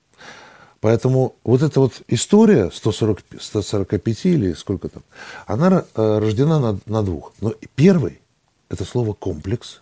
Поэтому 0.81 1.35
вот 1.45 1.63
эта 1.63 1.81
вот 1.81 2.03
история 2.09 2.71
140, 2.71 3.21
145 3.41 4.27
или 4.27 4.53
сколько 4.53 4.91
там, 4.91 5.03
она 5.47 5.85
э, 5.95 6.19
рождена 6.19 6.59
на, 6.61 6.79
на 6.85 7.03
двух. 7.03 7.33
Но 7.41 7.55
первый– 7.75 8.21
это 8.69 8.85
слово 8.85 9.15
«комплекс». 9.15 9.81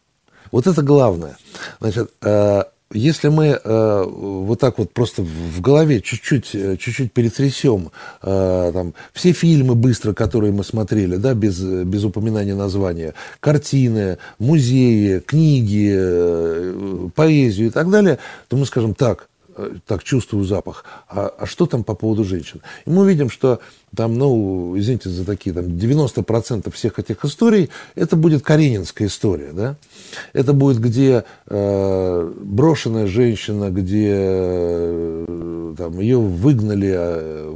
Вот 0.53 0.69
это 0.69 0.83
главное. 0.83 1.37
Значит, 1.81 2.13
э, 2.21 2.63
если 2.93 3.29
мы 3.29 3.61
э, 3.63 4.05
вот 4.07 4.61
так 4.61 4.79
вот 4.79 4.93
просто 4.93 5.23
в 5.23 5.61
голове 5.61 6.01
чуть-чуть, 6.01 6.55
э, 6.55 6.77
чуть-чуть 6.77 7.13
перетрясем 7.13 7.91
э, 8.23 8.71
там, 8.73 8.95
все 9.13 9.33
фильмы 9.33 9.75
быстро, 9.75 10.13
которые 10.13 10.53
мы 10.53 10.65
смотрели, 10.65 11.17
да, 11.17 11.35
без, 11.35 11.61
без 11.61 12.05
упоминания 12.05 12.55
названия, 12.55 13.15
картины, 13.41 14.19
музеи, 14.39 15.21
книги, 15.21 15.93
э, 15.95 17.09
поэзию 17.15 17.69
и 17.69 17.71
так 17.71 17.91
далее, 17.91 18.19
то 18.49 18.57
мы 18.57 18.67
скажем 18.67 18.95
так, 18.95 19.29
так 19.87 20.03
чувствую 20.05 20.45
запах, 20.45 20.85
а, 21.09 21.33
а 21.39 21.47
что 21.47 21.67
там 21.67 21.85
по 21.85 21.95
поводу 21.95 22.25
женщин? 22.25 22.61
И 22.87 22.91
мы 22.91 23.09
видим, 23.09 23.31
что 23.31 23.61
там, 23.95 24.15
ну, 24.15 24.75
извините 24.79 25.11
за 25.11 25.25
такие, 25.25 25.55
там, 25.55 25.67
90% 25.67 26.71
всех 26.71 26.99
этих 26.99 27.25
историй, 27.25 27.69
это 27.95 28.17
будет 28.17 28.43
каренинская 28.43 29.09
история, 29.09 29.53
да? 29.53 29.77
Это 30.33 30.55
будет, 30.55 30.79
где 30.79 31.25
э, 31.47 32.33
брошенная 32.41 33.07
женщина, 33.07 33.71
где 33.71 34.13
э, 34.15 35.75
там, 35.77 36.01
ее 36.01 36.19
выгнали, 36.19 36.93
э, 36.95 37.51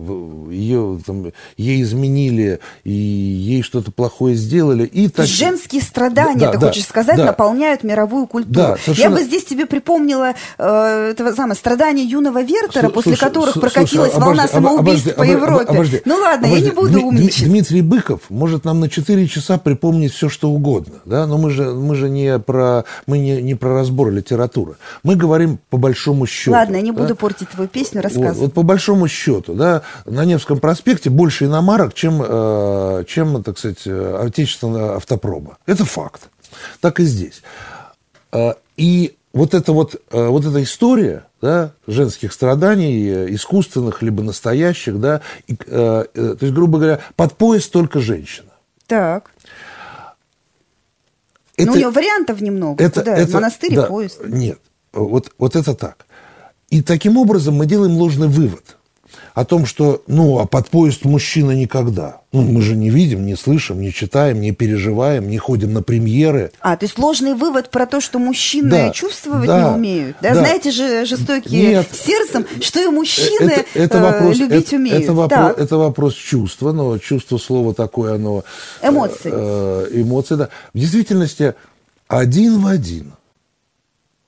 ее, 0.51 1.01
там, 1.05 1.33
ей 1.57 1.83
изменили, 1.83 2.61
и 2.85 2.91
ей 2.93 3.63
что-то 3.63 3.91
плохое 3.91 4.35
сделали. 4.35 4.85
И 4.85 5.09
так... 5.09 5.27
Женские 5.27 5.83
страдания, 5.83 6.47
да, 6.47 6.53
ты 6.53 6.59
да, 6.59 6.69
хочешь 6.69 6.85
сказать, 6.85 7.17
да. 7.17 7.27
наполняют 7.27 7.83
мировую 7.83 8.27
культуру. 8.27 8.55
Да, 8.55 8.77
совершенно... 8.77 9.15
Я 9.15 9.17
бы 9.17 9.23
здесь 9.23 9.45
тебе 9.45 9.67
припомнила 9.67 10.35
э, 10.59 11.11
этого 11.11 11.33
самое, 11.33 11.55
страдания 11.55 12.05
юного 12.05 12.43
Вертера, 12.43 12.89
после 12.89 13.17
которых 13.17 13.55
прокатилась 13.61 14.13
слушай, 14.13 14.25
волна 14.25 14.45
обожди, 14.45 14.55
самоубийств 14.55 15.07
обожди, 15.07 15.19
по 15.19 15.23
Европе. 15.23 15.65
Обожди, 15.65 16.03
ну 16.05 16.17
ладно, 16.17 16.49
Обожди, 16.49 16.65
я 16.65 16.71
не 16.71 16.75
буду 16.75 17.01
умничать. 17.03 17.49
Дмитрий 17.49 17.83
Быков 17.83 18.21
может 18.29 18.65
нам 18.65 18.81
на 18.81 18.89
4 18.89 19.27
часа 19.29 19.59
припомнить 19.59 20.13
все, 20.13 20.29
что 20.29 20.51
угодно. 20.51 21.01
Да? 21.05 21.27
Но 21.27 21.39
мы 21.39 21.51
же, 21.51 21.73
мы 21.73 21.95
же 21.95 22.09
не, 22.09 22.39
про, 22.39 22.85
мы 23.07 23.19
не, 23.19 23.43
не 23.43 23.55
про 23.55 23.75
разбор 23.75 24.11
литературы. 24.11 24.77
Мы 25.03 25.17
говорим 25.17 25.59
по 25.71 25.77
большому 25.77 26.27
счету. 26.27 26.53
Ладно, 26.53 26.77
я 26.77 26.83
не 26.83 26.93
да? 26.93 27.03
буду 27.03 27.17
портить 27.17 27.49
твою 27.51 27.69
песню, 27.69 28.03
рассказывай. 28.03 28.33
Вот, 28.33 28.39
вот 28.39 28.53
по 28.53 28.63
большому 28.63 29.09
счету, 29.09 29.55
да, 29.55 29.83
на 30.05 30.25
Невском 30.37 30.61
проспекте 30.61 31.11
больше 31.11 31.47
иномарок, 31.47 31.95
чем, 31.95 32.23
э, 32.23 33.05
чем 33.09 33.43
так 33.43 33.59
сказать, 33.59 33.87
э, 33.87 34.19
отечественного 34.23 34.97
автопрома. 34.97 35.59
Это 35.67 35.85
факт. 35.85 36.29
Так 36.81 37.01
и 37.01 37.05
здесь. 37.05 37.43
Э, 38.33 38.53
и 38.77 39.17
вот 39.33 39.55
эта 39.55 39.73
вот, 39.73 39.97
э, 40.11 40.27
вот 40.27 40.45
эта 40.45 40.63
история 40.63 41.25
да, 41.41 41.73
женских 41.87 42.33
страданий, 42.33 43.35
искусственных 43.35 44.03
либо 44.03 44.23
настоящих, 44.23 45.01
да, 45.01 45.21
и, 45.47 45.57
э, 45.67 46.05
то 46.15 46.39
есть, 46.41 46.55
грубо 46.55 46.79
говоря, 46.79 47.01
под 47.17 47.35
пояс 47.35 47.69
только 47.69 48.01
женщина. 48.01 48.51
Так. 48.87 49.31
Это, 51.57 51.69
ну, 51.69 51.73
у 51.73 51.77
него 51.77 51.91
вариантов 51.91 52.41
немного. 52.41 52.85
Это, 52.85 53.01
Куда? 53.01 53.17
Это, 53.17 53.33
Монастырь 53.33 53.75
да, 53.75 53.87
и 53.87 53.89
поезд. 53.89 54.21
Нет, 54.27 54.59
вот, 54.93 55.33
вот 55.39 55.57
это 55.57 55.75
так. 55.75 56.07
И 56.69 56.83
таким 56.83 57.17
образом 57.17 57.55
мы 57.55 57.67
делаем 57.67 57.97
ложный 57.97 58.29
вывод 58.29 58.76
о 59.35 59.45
том, 59.45 59.67
что, 59.67 60.03
ну, 60.07 60.39
а 60.39 60.47
под 60.47 60.69
поезд 60.69 61.05
мужчина 61.05 61.53
никогда. 61.53 62.21
Ну, 62.33 62.43
мы 62.43 62.61
же 62.63 62.77
не 62.77 62.91
видим, 62.91 63.25
не 63.25 63.37
слышим, 63.37 63.81
не 63.81 63.93
читаем, 63.93 64.41
не 64.41 64.53
переживаем, 64.53 65.29
не 65.29 65.39
ходим 65.39 65.73
на 65.73 65.83
премьеры. 65.83 66.53
А, 66.61 66.77
то 66.77 66.85
есть 66.85 66.99
ложный 66.99 67.35
вывод 67.35 67.71
про 67.71 67.87
то, 67.87 68.01
что 68.01 68.19
мужчины 68.19 68.71
да, 68.71 68.91
чувствовать 68.91 69.47
да, 69.47 69.71
не 69.71 69.75
умеют. 69.77 70.17
Да? 70.21 70.35
да? 70.35 70.41
Знаете 70.41 70.71
же, 70.71 71.07
жестокие 71.07 71.69
Нет, 71.69 71.89
сердцем, 71.93 72.47
что 72.61 72.81
и 72.81 72.89
мужчины 72.89 73.51
это, 73.51 73.65
это 73.75 74.01
вопрос, 74.01 74.37
любить 74.37 74.67
это, 74.67 74.77
умеют. 74.77 75.03
Это 75.03 75.13
вопрос, 75.13 75.55
это 75.57 75.77
вопрос 75.79 76.15
чувства, 76.15 76.73
но 76.73 76.99
чувство 76.99 77.39
слова 77.39 77.75
такое, 77.75 78.15
оно... 78.15 78.45
Эмоции. 78.83 79.31
Э, 79.33 79.89
э, 79.91 80.01
эмоции, 80.03 80.35
да. 80.35 80.49
В 80.75 80.79
действительности 80.79 81.55
один 82.09 82.61
в 82.61 82.67
один. 82.67 83.13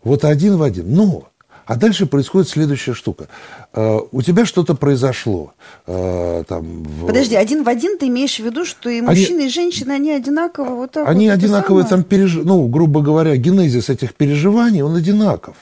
Вот 0.03 0.25
один 0.25 0.57
в 0.57 0.63
один. 0.63 0.95
Но 0.95 1.29
а 1.69 1.77
дальше 1.77 2.07
происходит 2.07 2.49
следующая 2.49 2.95
штука. 2.95 3.29
Э, 3.75 3.99
у 4.11 4.23
тебя 4.23 4.47
что-то 4.47 4.75
произошло. 4.75 5.53
Э, 5.87 6.43
там, 6.49 6.83
в... 6.83 7.07
Подожди, 7.07 7.37
один 7.37 7.63
в 7.63 7.69
один 7.69 7.99
ты 7.99 8.09
имеешь 8.09 8.37
в 8.37 8.43
виду, 8.45 8.65
что 8.65 8.89
и 8.89 9.03
мужчины, 9.03 9.41
они... 9.41 9.47
и 9.49 9.51
женщины, 9.51 9.93
они 9.93 10.11
одинаково 10.11 10.75
вот 10.75 10.93
так 10.93 11.07
Они 11.07 11.29
вот 11.29 11.35
одинаковые 11.35 11.85
там, 11.85 12.05
переж... 12.05 12.37
ну, 12.43 12.67
грубо 12.69 13.03
говоря, 13.03 13.37
генезис 13.37 13.91
этих 13.91 14.15
переживаний, 14.15 14.81
он 14.81 14.97
одинаков. 14.97 15.57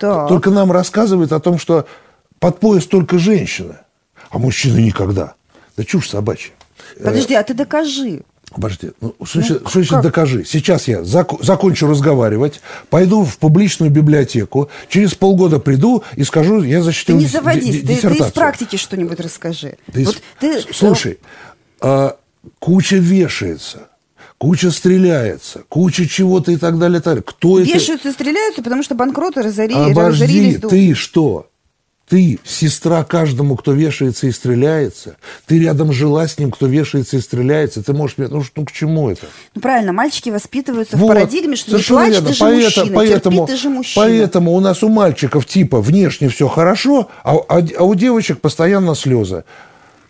Так. 0.00 0.28
Только 0.28 0.50
нам 0.50 0.72
рассказывают 0.72 1.32
о 1.32 1.38
том, 1.38 1.58
что 1.58 1.86
под 2.38 2.58
пояс 2.58 2.86
только 2.86 3.18
женщины, 3.18 3.76
а 4.30 4.38
мужчины 4.38 4.78
никогда. 4.78 5.34
Да 5.76 5.84
чушь 5.84 6.08
собачья. 6.08 6.54
Подожди, 6.96 7.34
а 7.34 7.42
ты 7.42 7.52
докажи. 7.52 8.22
Подожди, 8.60 8.90
ну, 9.00 9.14
что, 9.24 9.38
ну, 9.38 9.44
значит, 9.44 9.68
что 9.68 9.82
значит 9.82 10.02
докажи? 10.02 10.44
Сейчас 10.44 10.88
я 10.88 11.00
зак- 11.00 11.42
закончу 11.42 11.86
разговаривать, 11.86 12.60
пойду 12.90 13.24
в 13.24 13.38
публичную 13.38 13.90
библиотеку, 13.90 14.70
через 14.88 15.14
полгода 15.14 15.58
приду 15.58 16.02
и 16.16 16.24
скажу, 16.24 16.62
я 16.62 16.82
защитил 16.82 17.16
Ты 17.16 17.22
не 17.22 17.28
заводись, 17.28 17.80
ты, 17.80 17.96
ты 17.96 18.14
из 18.16 18.32
практики 18.32 18.76
что-нибудь 18.76 19.20
расскажи. 19.20 19.76
Ты, 19.92 20.04
вот 20.04 20.22
ты... 20.40 20.60
Слушай, 20.72 21.18
а, 21.80 22.16
куча 22.58 22.96
вешается, 22.96 23.88
куча 24.38 24.70
стреляется, 24.70 25.62
куча 25.68 26.08
чего-то 26.08 26.52
и 26.52 26.56
так 26.56 26.78
далее. 26.78 27.00
Так 27.00 27.14
далее. 27.14 27.22
Кто 27.22 27.58
Вешаются 27.58 27.94
это? 27.94 28.08
и 28.08 28.12
стреляются, 28.12 28.62
потому 28.62 28.82
что 28.82 28.94
банкроты 28.94 29.42
разори... 29.42 29.74
Обожди, 29.74 30.24
разорились. 30.24 30.60
ты 30.60 30.94
что? 30.94 31.48
Ты 32.12 32.38
сестра 32.44 33.04
каждому, 33.04 33.56
кто 33.56 33.72
вешается 33.72 34.26
и 34.26 34.32
стреляется. 34.32 35.16
Ты 35.46 35.58
рядом 35.60 35.94
жила 35.94 36.28
с 36.28 36.38
ним, 36.38 36.50
кто 36.50 36.66
вешается 36.66 37.16
и 37.16 37.20
стреляется. 37.20 37.82
Ты 37.82 37.94
можешь... 37.94 38.18
Ну, 38.18 38.42
ну 38.54 38.64
к 38.66 38.70
чему 38.70 39.08
это? 39.08 39.28
Ну, 39.54 39.62
правильно, 39.62 39.94
мальчики 39.94 40.28
воспитываются 40.28 40.98
вот, 40.98 41.06
в 41.06 41.08
парадигме, 41.08 41.56
что 41.56 41.74
не 41.74 41.82
плачь, 41.82 42.10
верно. 42.10 42.28
ты 42.28 42.34
же 42.34 42.40
поэтому, 42.40 42.66
мужчина, 42.66 42.94
поэтому, 42.94 43.36
терпи, 43.38 43.52
ты 43.52 43.56
же 43.56 43.68
мужчина. 43.70 44.06
Поэтому 44.06 44.52
у 44.52 44.60
нас 44.60 44.82
у 44.82 44.90
мальчиков 44.90 45.46
типа 45.46 45.80
внешне 45.80 46.28
все 46.28 46.48
хорошо, 46.48 47.08
а, 47.24 47.36
а, 47.48 47.66
а 47.78 47.82
у 47.82 47.94
девочек 47.94 48.42
постоянно 48.42 48.94
слезы. 48.94 49.44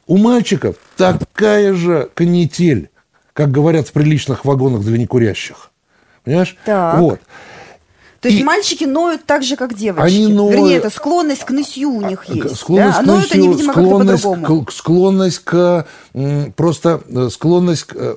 У 0.09 0.17
мальчиков 0.17 0.75
такая 0.97 1.73
же 1.73 2.11
канитель, 2.15 2.91
как 3.33 3.53
говорят 3.53 3.87
в 3.87 3.93
приличных 3.93 4.45
вагонах 4.45 4.83
для 4.83 4.99
некурящих. 4.99 5.71
Понимаешь? 6.25 6.57
Так. 6.65 6.99
Вот. 6.99 7.21
То 8.23 8.29
есть 8.29 8.41
и 8.41 8.45
мальчики 8.45 8.85
ноют 8.85 9.25
так 9.27 9.43
же, 9.43 9.57
как 9.57 9.75
девочки. 9.75 10.07
Они 10.07 10.29
ноют... 10.29 10.55
Вернее, 10.55 10.77
это 10.77 10.91
склонность 10.91 11.43
к 11.43 11.51
нытью 11.51 11.91
у 11.91 12.03
них 12.03 12.25
есть. 12.29 12.57
Склонность 12.57 12.99
да? 12.99 13.01
А 13.01 13.03
ноют 13.03 13.33
они, 13.33 13.49
видимо, 13.49 13.73
склонность, 13.73 14.23
к, 14.23 14.71
склонность 14.71 15.39
к... 15.41 15.87
Просто 16.55 17.01
э, 17.09 17.29
склонность 17.33 17.83
к... 17.83 17.97
Э, 17.97 18.17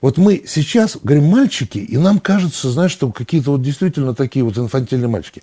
вот 0.00 0.16
мы 0.16 0.42
сейчас 0.46 0.96
говорим 1.02 1.26
мальчики, 1.26 1.76
и 1.76 1.98
нам 1.98 2.20
кажется, 2.20 2.70
знаешь, 2.70 2.90
что 2.90 3.12
какие-то 3.12 3.50
вот 3.50 3.60
действительно 3.60 4.14
такие 4.14 4.46
вот 4.46 4.56
инфантильные 4.56 5.08
мальчики. 5.08 5.42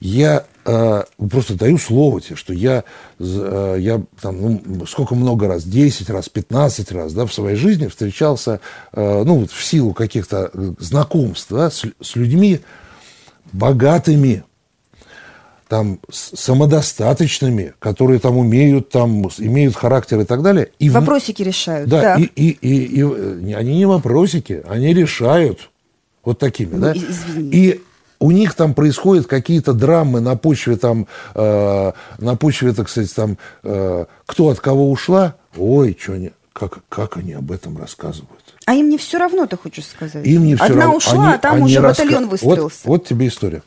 Я 0.00 0.44
э, 0.66 1.04
просто 1.30 1.54
даю 1.54 1.78
слово 1.78 2.20
тебе, 2.20 2.36
что 2.36 2.52
я, 2.52 2.84
я 3.18 4.02
там, 4.20 4.60
ну, 4.66 4.84
сколько 4.86 5.14
много 5.14 5.48
раз, 5.48 5.64
10 5.64 6.10
раз, 6.10 6.28
15 6.28 6.92
раз, 6.92 7.14
да, 7.14 7.24
в 7.24 7.32
своей 7.32 7.56
жизни 7.56 7.86
встречался, 7.86 8.60
ну, 8.92 9.38
вот 9.38 9.50
в 9.50 9.64
силу 9.64 9.94
каких-то 9.94 10.50
знакомств, 10.78 11.46
да, 11.48 11.70
с, 11.70 11.84
с 12.02 12.16
людьми, 12.16 12.60
богатыми, 13.52 14.44
там, 15.68 15.98
самодостаточными, 16.10 17.74
которые 17.78 18.20
там 18.20 18.36
умеют, 18.36 18.90
там, 18.90 19.28
имеют 19.38 19.76
характер 19.76 20.20
и 20.20 20.24
так 20.24 20.42
далее. 20.42 20.70
И 20.78 20.90
вопросики 20.90 21.42
в... 21.42 21.46
решают. 21.46 21.88
Да, 21.88 22.16
и, 22.16 22.24
и, 22.24 22.50
и, 22.60 23.00
и 23.00 23.52
они 23.52 23.78
не 23.78 23.86
вопросики, 23.86 24.62
они 24.68 24.92
решают 24.94 25.70
вот 26.24 26.38
такими, 26.38 26.74
ну, 26.74 26.80
да. 26.80 26.92
Извини. 26.92 27.50
И 27.52 27.82
у 28.20 28.30
них 28.30 28.54
там 28.54 28.74
происходят 28.74 29.26
какие-то 29.26 29.72
драмы 29.72 30.20
на 30.20 30.36
почве 30.36 30.76
там, 30.76 31.06
э, 31.34 31.92
на 32.18 32.36
почве, 32.36 32.72
так 32.72 32.88
сказать, 32.88 33.14
там, 33.14 33.38
э, 33.62 34.06
кто 34.26 34.48
от 34.48 34.60
кого 34.60 34.90
ушла, 34.90 35.34
ой, 35.56 35.96
что 36.00 36.12
они, 36.14 36.30
как, 36.54 36.78
как 36.88 37.18
они 37.18 37.34
об 37.34 37.52
этом 37.52 37.76
рассказывают. 37.76 38.54
А 38.64 38.74
им 38.74 38.88
не 38.88 38.96
все 38.96 39.18
равно, 39.18 39.46
ты 39.46 39.58
хочешь 39.58 39.86
сказать? 39.86 40.24
Им 40.24 40.46
не 40.46 40.54
все 40.54 40.64
Одна 40.64 40.82
равно. 40.82 40.96
ушла, 40.96 41.24
они, 41.24 41.34
а 41.34 41.38
там 41.38 41.62
уже 41.62 41.82
батальон 41.82 42.30
раска... 42.30 42.30
выстроился. 42.30 42.80
Вот, 42.84 43.00
вот 43.00 43.06
тебе 43.06 43.28
история. 43.28 43.62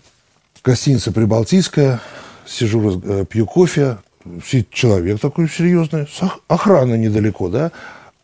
гостиница 0.63 1.11
«Прибалтийская», 1.11 1.99
сижу, 2.47 2.99
э, 3.03 3.25
пью 3.25 3.45
кофе, 3.45 3.97
сидит 4.45 4.69
человек 4.71 5.19
такой 5.19 5.49
серьезный, 5.49 6.07
охрана 6.47 6.95
недалеко, 6.95 7.49
да, 7.49 7.71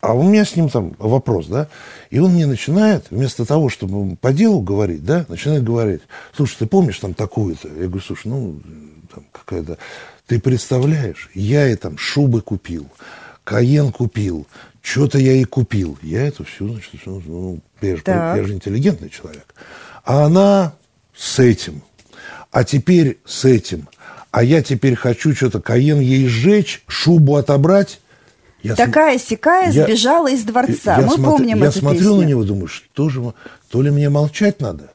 а 0.00 0.14
у 0.14 0.22
меня 0.22 0.44
с 0.44 0.56
ним 0.56 0.68
там 0.70 0.94
вопрос, 0.98 1.46
да, 1.46 1.68
и 2.10 2.18
он 2.18 2.32
мне 2.32 2.46
начинает, 2.46 3.06
вместо 3.10 3.44
того, 3.44 3.68
чтобы 3.68 4.16
по 4.16 4.32
делу 4.32 4.60
говорить, 4.60 5.04
да, 5.04 5.26
начинает 5.28 5.62
говорить, 5.62 6.00
слушай, 6.34 6.56
ты 6.58 6.66
помнишь 6.66 6.98
там 6.98 7.14
такую-то? 7.14 7.68
Я 7.68 7.86
говорю, 7.86 8.00
слушай, 8.00 8.28
ну, 8.28 8.60
там 9.14 9.24
какая-то, 9.30 9.78
ты 10.26 10.40
представляешь, 10.40 11.30
я 11.34 11.66
ей 11.66 11.76
там 11.76 11.98
шубы 11.98 12.40
купил, 12.40 12.86
Каен 13.44 13.92
купил, 13.92 14.46
что-то 14.82 15.18
я 15.18 15.34
и 15.34 15.44
купил. 15.44 15.98
Я 16.02 16.26
это 16.26 16.44
все, 16.44 16.66
значит, 16.66 17.00
ну, 17.04 17.60
я 17.80 17.96
же, 17.96 18.02
я 18.06 18.42
же 18.44 18.54
интеллигентный 18.54 19.10
человек. 19.10 19.54
А 20.04 20.24
она 20.24 20.74
с 21.14 21.38
этим, 21.38 21.82
а 22.50 22.64
теперь 22.64 23.18
с 23.24 23.44
этим, 23.44 23.88
а 24.30 24.42
я 24.42 24.62
теперь 24.62 24.96
хочу 24.96 25.34
что-то 25.34 25.60
Каен 25.60 26.00
ей 26.00 26.26
сжечь, 26.26 26.82
шубу 26.86 27.36
отобрать. 27.36 28.00
Я 28.62 28.74
Такая 28.74 29.18
см... 29.18 29.28
сякая 29.28 29.70
я... 29.70 29.84
сбежала 29.84 30.30
из 30.30 30.42
дворца. 30.42 30.98
Я 30.98 31.06
Мы 31.06 31.14
смотр... 31.14 31.38
помним 31.38 31.58
Я 31.58 31.66
эту 31.66 31.78
смотрю 31.78 32.00
песню. 32.00 32.16
на 32.16 32.22
него, 32.24 32.44
думаю, 32.44 32.68
что 32.68 33.10
же, 33.10 33.34
то 33.70 33.82
ли 33.82 33.90
мне 33.90 34.08
молчать 34.08 34.60
надо, 34.60 34.90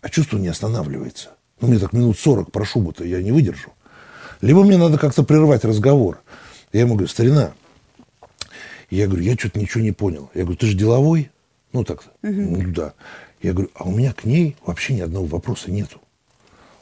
а 0.00 0.08
чувство 0.08 0.38
не 0.38 0.48
останавливается. 0.48 1.30
Ну, 1.60 1.68
мне 1.68 1.78
так 1.78 1.92
минут 1.92 2.18
сорок 2.18 2.52
про 2.52 2.64
шубу-то 2.64 3.04
я 3.04 3.20
не 3.20 3.32
выдержу. 3.32 3.72
Либо 4.40 4.62
мне 4.62 4.78
надо 4.78 4.96
как-то 4.96 5.24
прервать 5.24 5.64
разговор. 5.64 6.22
Я 6.72 6.80
ему 6.80 6.94
говорю, 6.94 7.08
старина, 7.08 7.50
я 8.96 9.06
говорю, 9.06 9.22
я 9.22 9.34
что-то 9.34 9.60
ничего 9.60 9.82
не 9.82 9.92
понял. 9.92 10.30
Я 10.34 10.42
говорю, 10.42 10.58
ты 10.58 10.66
же 10.66 10.76
деловой? 10.76 11.30
Ну, 11.72 11.84
так-то. 11.84 12.10
Угу. 12.28 12.40
Ну, 12.40 12.72
да. 12.72 12.92
Я 13.42 13.52
говорю, 13.52 13.70
а 13.74 13.84
у 13.84 13.92
меня 13.92 14.12
к 14.12 14.24
ней 14.24 14.56
вообще 14.66 14.94
ни 14.94 15.00
одного 15.00 15.26
вопроса 15.26 15.70
нету. 15.70 16.00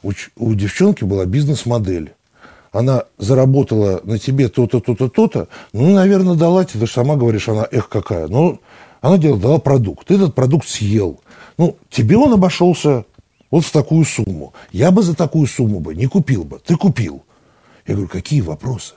У, 0.03 0.13
у 0.37 0.55
девчонки 0.55 1.05
была 1.05 1.27
бизнес-модель. 1.27 2.15
Она 2.73 3.05
заработала 3.17 4.01
на 4.05 4.19
тебе 4.19 4.49
то-то, 4.49 4.81
то-то, 4.81 5.09
то-то. 5.09 5.49
Ну, 5.73 5.93
наверное, 5.93 6.35
дала 6.35 6.65
тебе, 6.65 6.81
ты 6.81 6.87
же 6.87 6.93
сама 6.93 7.17
говоришь, 7.17 7.49
она 7.49 7.67
эх 7.71 7.89
какая. 7.89 8.29
Но 8.29 8.61
она 9.01 9.19
делала, 9.19 9.41
дала 9.41 9.59
продукт. 9.59 10.07
Ты 10.09 10.15
этот 10.15 10.35
продукт 10.35 10.69
съел. 10.69 11.21
Ну, 11.57 11.77
тебе 11.91 12.17
он 12.17 12.33
обошелся 12.33 13.05
вот 13.51 13.65
в 13.65 13.73
такую 13.73 14.05
сумму. 14.05 14.53
Я 14.73 14.91
бы 14.91 15.03
за 15.03 15.15
такую 15.15 15.47
сумму 15.47 15.81
бы 15.81 15.95
не 15.95 16.07
купил 16.07 16.45
бы. 16.45 16.61
Ты 16.65 16.77
купил. 16.77 17.25
Я 17.87 17.95
говорю, 17.95 18.09
какие 18.09 18.41
вопросы? 18.41 18.95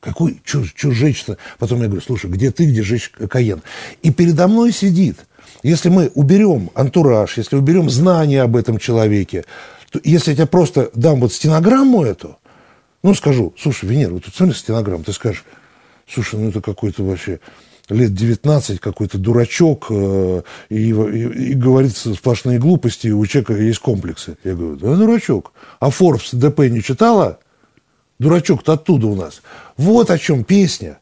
Какой, 0.00 0.40
женщина? 0.44 1.36
Потом 1.58 1.80
я 1.80 1.86
говорю, 1.86 2.02
слушай, 2.02 2.30
где 2.30 2.50
ты, 2.50 2.66
где 2.66 2.82
жечь 2.82 3.10
Каен? 3.10 3.62
И 4.02 4.12
передо 4.12 4.46
мной 4.46 4.72
сидит. 4.72 5.16
Если 5.62 5.88
мы 5.88 6.10
уберем 6.14 6.70
антураж, 6.74 7.38
если 7.38 7.56
уберем 7.56 7.90
знания 7.90 8.42
об 8.42 8.56
этом 8.56 8.78
человеке, 8.78 9.44
то 9.90 10.00
если 10.04 10.30
я 10.30 10.36
тебе 10.36 10.46
просто 10.46 10.90
дам 10.94 11.20
вот 11.20 11.32
стенограмму 11.32 12.04
эту, 12.04 12.38
ну, 13.02 13.14
скажу, 13.14 13.54
слушай, 13.58 13.88
Венера, 13.88 14.12
вот 14.12 14.24
тут 14.24 14.34
смотри 14.34 14.54
стенограмму, 14.54 15.04
ты 15.04 15.12
скажешь, 15.12 15.44
слушай, 16.08 16.38
ну 16.38 16.48
это 16.50 16.60
какой-то 16.60 17.02
вообще 17.02 17.40
лет 17.88 18.14
19, 18.14 18.80
какой-то 18.80 19.18
дурачок, 19.18 19.86
э, 19.90 20.42
и, 20.70 20.90
и, 20.90 21.50
и 21.50 21.54
говорит 21.54 21.96
сплошные 21.96 22.58
глупости, 22.58 23.08
и 23.08 23.12
у 23.12 23.24
человека 23.26 23.54
есть 23.54 23.78
комплексы. 23.78 24.36
Я 24.44 24.54
говорю, 24.54 24.76
да 24.76 24.96
дурачок. 24.96 25.52
А 25.78 25.90
Forbes 25.90 26.34
ДП 26.34 26.60
не 26.68 26.82
читала? 26.82 27.38
Дурачок-то 28.18 28.74
оттуда 28.74 29.06
у 29.06 29.14
нас. 29.14 29.42
Вот 29.76 30.10
о 30.10 30.18
чем 30.18 30.44
песня. 30.44 30.98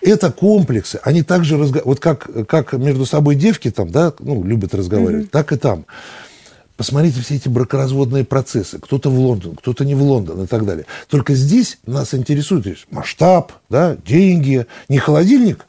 Это 0.00 0.30
комплексы. 0.30 1.00
Они 1.02 1.22
также 1.22 1.56
разговаривают. 1.56 1.86
Вот 1.86 2.00
как, 2.00 2.46
как 2.46 2.72
между 2.74 3.06
собой 3.06 3.36
девки 3.36 3.70
там, 3.70 3.90
да, 3.90 4.12
ну, 4.18 4.44
любят 4.44 4.74
разговаривать, 4.74 5.26
mm-hmm. 5.26 5.30
так 5.30 5.52
и 5.52 5.56
там. 5.56 5.86
Посмотрите 6.76 7.20
все 7.20 7.36
эти 7.36 7.48
бракоразводные 7.48 8.24
процессы. 8.24 8.78
Кто-то 8.78 9.08
в 9.08 9.18
Лондон, 9.18 9.54
кто-то 9.54 9.84
не 9.84 9.94
в 9.94 10.02
Лондон 10.02 10.42
и 10.42 10.46
так 10.46 10.66
далее. 10.66 10.86
Только 11.08 11.34
здесь 11.34 11.78
нас 11.86 12.14
интересует 12.14 12.66
масштаб, 12.90 13.52
да, 13.70 13.96
деньги, 14.04 14.66
не 14.88 14.98
холодильник. 14.98 15.66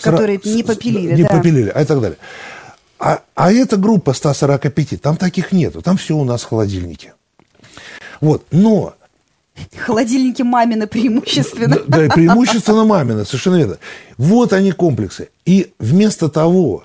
Который 0.00 0.38
Сра- 0.38 0.54
не 0.54 0.62
попилили, 0.62 1.14
Не 1.14 1.22
да. 1.22 1.28
попилили, 1.28 1.70
а 1.72 1.82
и 1.82 1.84
так 1.84 2.00
далее. 2.00 2.18
А, 2.98 3.20
а 3.34 3.52
эта 3.52 3.76
группа 3.76 4.12
145, 4.12 5.00
там 5.00 5.16
таких 5.16 5.52
нету. 5.52 5.82
Там 5.82 5.96
все 5.96 6.16
у 6.16 6.24
нас 6.24 6.42
в 6.42 6.48
холодильнике. 6.48 7.12
Вот. 8.20 8.44
Но 8.50 8.94
Холодильники 9.76 10.42
мамины 10.42 10.86
преимущественно. 10.86 11.78
Да, 11.86 12.06
да, 12.06 12.08
преимущественно 12.08 12.84
мамины, 12.84 13.24
совершенно 13.24 13.56
верно. 13.56 13.78
Вот 14.16 14.52
они 14.52 14.72
комплексы. 14.72 15.28
И 15.44 15.72
вместо 15.78 16.28
того, 16.28 16.84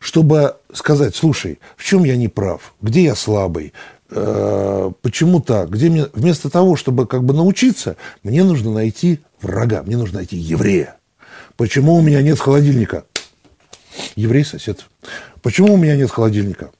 чтобы 0.00 0.56
сказать, 0.72 1.14
слушай, 1.14 1.58
в 1.76 1.84
чем 1.84 2.04
я 2.04 2.16
не 2.16 2.28
прав, 2.28 2.74
где 2.80 3.04
я 3.04 3.14
слабый, 3.14 3.72
э, 4.10 4.90
почему 5.00 5.40
так, 5.40 5.70
где 5.70 5.88
мне, 5.88 6.06
вместо 6.12 6.50
того, 6.50 6.76
чтобы 6.76 7.06
как 7.06 7.24
бы 7.24 7.34
научиться, 7.34 7.96
мне 8.22 8.44
нужно 8.44 8.72
найти 8.72 9.20
врага, 9.40 9.82
мне 9.82 9.96
нужно 9.96 10.18
найти 10.18 10.36
еврея. 10.36 10.96
Почему 11.56 11.94
у 11.94 12.02
меня 12.02 12.22
нет 12.22 12.40
холодильника? 12.40 13.04
Еврей 14.16 14.44
сосед. 14.44 14.86
Почему 15.42 15.74
у 15.74 15.76
меня 15.76 15.96
нет 15.96 16.10
холодильника? 16.10 16.70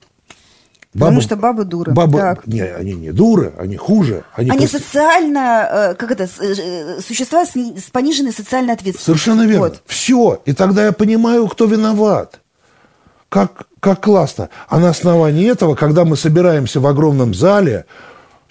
Бабы, 0.94 1.06
Потому 1.06 1.20
что 1.22 1.36
бабы 1.36 1.64
дуры. 1.64 1.92
Бабы, 1.92 2.18
так. 2.18 2.46
не, 2.46 2.60
они 2.60 2.92
не 2.92 3.12
дуры, 3.12 3.54
они 3.58 3.76
хуже. 3.76 4.24
Они, 4.34 4.50
они 4.50 4.58
просто... 4.66 4.78
социально, 4.78 5.68
э, 5.70 5.94
как 5.94 6.10
это, 6.10 6.24
э, 6.24 7.00
существа 7.00 7.46
с, 7.46 7.56
с 7.56 7.90
пониженной 7.90 8.32
социальной 8.32 8.74
ответственностью. 8.74 9.14
Совершенно 9.14 9.46
верно. 9.46 9.68
Вот. 9.68 9.82
Все. 9.86 10.42
И 10.44 10.52
тогда 10.52 10.84
я 10.84 10.92
понимаю, 10.92 11.48
кто 11.48 11.64
виноват. 11.64 12.40
Как, 13.30 13.68
как 13.80 14.02
классно. 14.02 14.50
А 14.68 14.78
на 14.78 14.90
основании 14.90 15.50
этого, 15.50 15.76
когда 15.76 16.04
мы 16.04 16.18
собираемся 16.18 16.78
в 16.78 16.86
огромном 16.86 17.32
зале, 17.32 17.86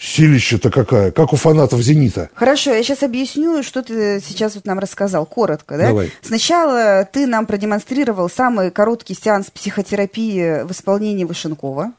Силище-то 0.01 0.71
какая, 0.71 1.11
как 1.11 1.31
у 1.31 1.35
фанатов 1.35 1.79
«Зенита». 1.81 2.31
Хорошо, 2.33 2.73
я 2.73 2.81
сейчас 2.81 3.03
объясню, 3.03 3.61
что 3.61 3.83
ты 3.83 4.19
сейчас 4.19 4.55
вот 4.55 4.65
нам 4.65 4.79
рассказал, 4.79 5.27
коротко, 5.27 5.77
да? 5.77 5.89
Давай. 5.89 6.11
Сначала 6.23 7.05
ты 7.05 7.27
нам 7.27 7.45
продемонстрировал 7.45 8.27
самый 8.27 8.71
короткий 8.71 9.13
сеанс 9.13 9.51
психотерапии 9.51 10.63
в 10.63 10.71
исполнении 10.71 11.23
Вышенкова. 11.23 11.93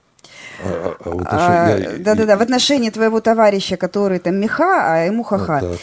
А, 0.64 0.96
а, 1.04 1.74
а, 1.74 1.98
да-да-да, 1.98 2.36
в 2.36 2.42
отношении 2.42 2.90
твоего 2.90 3.20
товарища, 3.20 3.76
который 3.76 4.18
там 4.18 4.36
меха, 4.36 4.92
а 4.92 5.04
ему 5.04 5.22
ха-ха. 5.22 5.60
Вот 5.60 5.80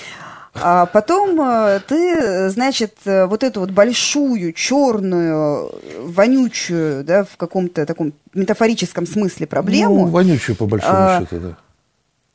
а 0.61 0.87
потом 0.87 1.39
э, 1.41 1.79
ты, 1.87 2.49
значит, 2.49 2.95
э, 3.05 3.25
вот 3.25 3.43
эту 3.43 3.61
вот 3.61 3.71
большую, 3.71 4.51
черную, 4.53 5.71
вонючую, 6.01 7.03
да, 7.03 7.23
в 7.23 7.37
каком-то 7.37 7.85
таком 7.85 8.13
метафорическом 8.33 9.05
смысле 9.05 9.47
проблему. 9.47 10.05
Ну, 10.05 10.07
вонючую, 10.07 10.55
по 10.55 10.65
большому 10.65 10.97
а, 10.97 11.19
счету, 11.19 11.39
да. 11.39 11.57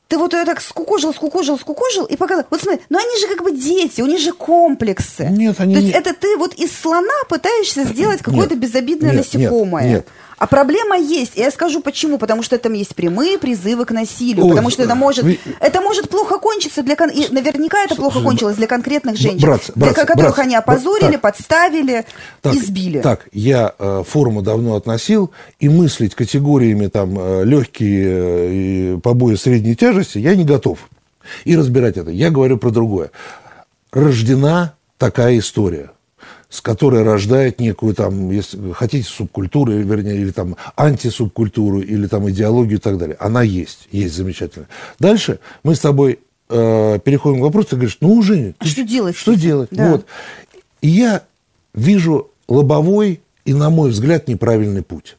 Ты 0.08 0.18
вот 0.18 0.32
ее 0.32 0.44
так 0.44 0.60
скукожил, 0.60 1.12
скукожил, 1.12 1.58
скукожил 1.58 2.04
и 2.04 2.16
показал. 2.16 2.44
Вот 2.50 2.60
смотри, 2.60 2.80
ну 2.88 2.98
они 2.98 3.20
же 3.20 3.26
как 3.26 3.42
бы 3.42 3.52
дети, 3.52 4.00
у 4.00 4.06
них 4.06 4.20
же 4.20 4.32
комплексы. 4.32 5.26
Нет, 5.30 5.56
они 5.58 5.74
То 5.74 5.80
есть 5.80 5.94
это 5.94 6.14
ты 6.14 6.36
вот 6.36 6.54
из 6.54 6.76
слона 6.76 7.24
пытаешься 7.28 7.84
сделать 7.84 8.22
какое-то 8.22 8.54
безобидное 8.54 9.12
нет, 9.12 9.18
насекомое. 9.18 9.82
Нет, 9.82 9.92
нет. 9.92 10.08
А 10.44 10.46
проблема 10.46 10.98
есть. 10.98 11.38
И 11.38 11.40
я 11.40 11.50
скажу 11.50 11.80
почему. 11.80 12.18
Потому 12.18 12.42
что 12.42 12.58
там 12.58 12.74
есть 12.74 12.94
прямые 12.94 13.38
призывы 13.38 13.86
к 13.86 13.92
насилию. 13.92 14.44
Ой, 14.44 14.50
потому 14.50 14.68
что 14.68 14.82
это 14.82 14.94
может, 14.94 15.24
вы... 15.24 15.38
это 15.58 15.80
может 15.80 16.10
плохо 16.10 16.38
кончиться 16.38 16.82
для... 16.82 16.96
Кон... 16.96 17.08
И 17.08 17.32
наверняка 17.32 17.82
это 17.82 17.94
плохо 17.94 18.20
кончилось 18.20 18.56
для 18.56 18.66
конкретных 18.66 19.16
женщин. 19.16 19.40
Братцы, 19.40 19.72
братцы, 19.74 19.94
для 19.94 20.04
которых 20.04 20.34
братцы, 20.34 20.40
они 20.40 20.54
опозорили, 20.54 21.12
так, 21.12 21.20
подставили, 21.22 22.04
так, 22.42 22.54
избили. 22.54 23.00
Так, 23.00 23.26
я 23.32 23.72
э, 23.78 24.02
форму 24.06 24.42
давно 24.42 24.76
относил. 24.76 25.30
И 25.60 25.70
мыслить 25.70 26.14
категориями 26.14 26.88
там 26.88 27.18
э, 27.18 27.44
легкие 27.44 28.04
э, 28.04 28.50
и 28.52 29.00
побои 29.00 29.36
средней 29.36 29.74
тяжести 29.74 30.18
я 30.18 30.36
не 30.36 30.44
готов. 30.44 30.78
И 31.46 31.56
разбирать 31.56 31.96
это. 31.96 32.10
Я 32.10 32.28
говорю 32.28 32.58
про 32.58 32.68
другое. 32.68 33.12
Рождена 33.92 34.74
такая 34.98 35.38
история 35.38 35.92
с 36.54 36.60
которой 36.60 37.02
рождает 37.02 37.58
некую 37.58 37.96
там, 37.96 38.30
если 38.30 38.70
хотите, 38.70 39.08
субкультуру, 39.08 39.72
вернее, 39.72 40.18
или 40.18 40.30
там 40.30 40.54
антисубкультуру, 40.76 41.80
или 41.80 42.06
там 42.06 42.30
идеологию 42.30 42.78
и 42.78 42.80
так 42.80 42.96
далее. 42.96 43.16
Она 43.18 43.42
есть, 43.42 43.88
есть 43.90 44.14
замечательно. 44.14 44.68
Дальше 45.00 45.40
мы 45.64 45.74
с 45.74 45.80
тобой 45.80 46.20
э, 46.48 46.98
переходим 47.02 47.40
к 47.40 47.42
вопросу, 47.42 47.70
ты 47.70 47.76
говоришь, 47.76 47.98
ну 48.00 48.12
уже... 48.12 48.54
А 48.60 48.64
что 48.66 48.84
делать? 48.84 49.16
Что 49.16 49.34
делать? 49.34 49.70
Да. 49.72 49.90
Вот. 49.90 50.06
И 50.80 50.90
я 50.90 51.24
вижу 51.74 52.30
лобовой 52.46 53.20
и, 53.44 53.52
на 53.52 53.68
мой 53.68 53.90
взгляд, 53.90 54.28
неправильный 54.28 54.84
путь. 54.84 55.16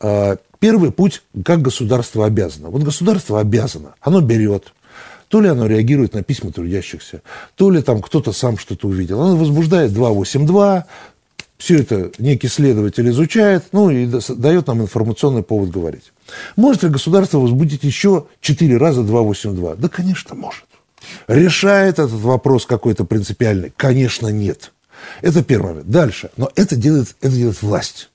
Э, 0.00 0.36
первый 0.60 0.92
путь, 0.92 1.20
как 1.44 1.60
государство 1.60 2.24
обязано. 2.24 2.70
Вот 2.70 2.82
государство 2.82 3.38
обязано, 3.38 3.96
оно 4.00 4.22
берет, 4.22 4.72
то 5.34 5.40
ли 5.40 5.48
оно 5.48 5.66
реагирует 5.66 6.14
на 6.14 6.22
письма 6.22 6.52
трудящихся, 6.52 7.20
то 7.56 7.68
ли 7.68 7.82
там 7.82 8.00
кто-то 8.00 8.30
сам 8.30 8.56
что-то 8.56 8.86
увидел. 8.86 9.20
Оно 9.20 9.36
возбуждает 9.36 9.92
282, 9.92 10.86
все 11.58 11.76
это 11.76 12.12
некий 12.18 12.46
следователь 12.46 13.08
изучает, 13.10 13.64
ну 13.72 13.90
и 13.90 14.08
дает 14.28 14.68
нам 14.68 14.82
информационный 14.82 15.42
повод 15.42 15.70
говорить. 15.70 16.12
Может 16.54 16.84
ли 16.84 16.88
государство 16.88 17.38
возбудить 17.38 17.82
еще 17.82 18.28
4 18.42 18.76
раза 18.76 19.02
282? 19.02 19.74
Да, 19.74 19.88
конечно, 19.88 20.36
может. 20.36 20.66
Решает 21.26 21.94
этот 21.94 22.12
вопрос 22.12 22.64
какой-то 22.64 23.04
принципиальный? 23.04 23.72
Конечно, 23.76 24.28
нет. 24.28 24.72
Это 25.20 25.42
первый 25.42 25.70
момент. 25.70 25.90
Дальше. 25.90 26.30
Но 26.36 26.48
это 26.54 26.76
делает, 26.76 27.16
это 27.20 27.34
делает 27.34 27.60
власть. 27.60 28.08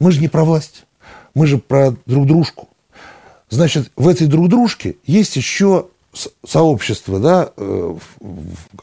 Мы 0.00 0.12
же 0.12 0.20
не 0.20 0.28
про 0.28 0.44
власть. 0.44 0.84
Мы 1.32 1.46
же 1.46 1.56
про 1.56 1.96
друг 2.04 2.26
дружку. 2.26 2.68
Значит, 3.48 3.90
в 3.96 4.06
этой 4.06 4.26
друг 4.26 4.50
дружке 4.50 4.96
есть 5.06 5.34
еще 5.36 5.86
сообщество, 6.12 7.20
да, 7.20 7.52
э, 7.56 7.96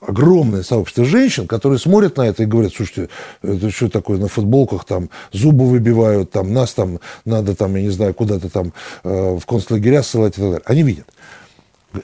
огромное 0.01 0.63
сообщество 0.63 1.05
женщин, 1.05 1.47
которые 1.47 1.79
смотрят 1.79 2.17
на 2.17 2.23
это 2.23 2.43
и 2.43 2.45
говорят, 2.45 2.73
слушайте, 2.73 3.09
это 3.41 3.71
что 3.71 3.89
такое 3.89 4.17
на 4.19 4.27
футболках 4.27 4.85
там 4.85 5.09
зубы 5.31 5.67
выбивают, 5.67 6.31
там 6.31 6.53
нас 6.53 6.73
там 6.73 6.99
надо 7.25 7.55
там, 7.55 7.75
я 7.75 7.81
не 7.81 7.89
знаю, 7.89 8.13
куда-то 8.13 8.49
там 8.49 8.73
э, 9.03 9.37
в 9.37 9.45
концлагеря 9.45 10.03
ссылать 10.03 10.37
и 10.37 10.41
так 10.41 10.49
далее. 10.51 10.61
Они 10.65 10.83
видят. 10.83 11.07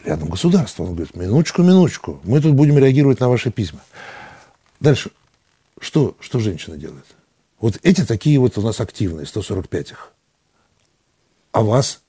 Рядом 0.06 0.30
государство. 0.30 0.84
Он 0.84 0.96
говорит, 0.96 1.16
минуточку, 1.16 1.62
минуточку, 1.62 2.20
мы 2.24 2.42
тут 2.42 2.54
будем 2.54 2.78
реагировать 2.78 3.20
на 3.20 3.30
ваши 3.30 3.52
письма. 3.52 3.82
Дальше. 4.80 5.12
Что, 5.80 6.16
что 6.20 6.40
женщина 6.40 6.78
делает? 6.78 7.06
Вот 7.60 7.80
эти 7.84 8.06
такие 8.06 8.40
вот 8.40 8.58
у 8.58 8.62
нас 8.62 8.80
активные, 8.80 9.26
145 9.26 9.92
их. 9.92 10.12
А 11.52 11.62
вас 11.62 12.02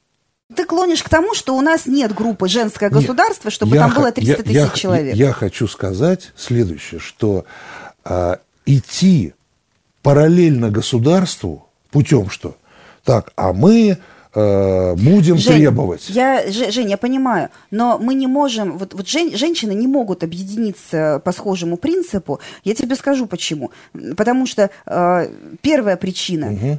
ты 0.55 0.65
клонишь 0.65 1.03
к 1.03 1.09
тому, 1.09 1.35
что 1.35 1.57
у 1.57 1.61
нас 1.61 1.87
нет 1.87 2.15
группы 2.15 2.49
«Женское 2.49 2.91
государство», 2.91 3.49
нет, 3.49 3.55
чтобы 3.55 3.77
там 3.77 3.95
было 3.95 4.13
300 4.13 4.43
тысяч 4.43 4.55
я, 4.55 4.69
человек. 4.69 5.15
Я, 5.15 5.27
я 5.27 5.33
хочу 5.33 5.67
сказать 5.67 6.33
следующее, 6.37 7.01
что 7.01 7.45
а, 8.05 8.39
идти 8.67 9.35
параллельно 10.03 10.71
государству 10.71 11.69
путем 11.91 12.31
что? 12.31 12.57
Так, 13.05 13.33
а 13.35 13.53
мы 13.53 13.99
э, 14.35 14.95
будем 14.95 15.37
Жень, 15.39 15.57
требовать. 15.57 16.09
Я, 16.09 16.51
Жень, 16.51 16.91
я 16.91 16.97
понимаю, 16.97 17.51
но 17.71 17.99
мы 17.99 18.15
не 18.15 18.27
можем, 18.27 18.79
вот, 18.79 18.95
вот 18.95 19.09
жен, 19.09 19.37
женщины 19.37 19.73
не 19.73 19.89
могут 19.89 20.23
объединиться 20.23 21.21
по 21.25 21.33
схожему 21.33 21.77
принципу. 21.77 22.41
Я 22.63 22.75
тебе 22.75 22.95
скажу 22.95 23.27
почему. 23.27 23.73
Потому 24.17 24.47
что 24.47 24.71
э, 24.87 25.29
первая 25.63 25.97
причина, 25.97 26.53
угу 26.53 26.79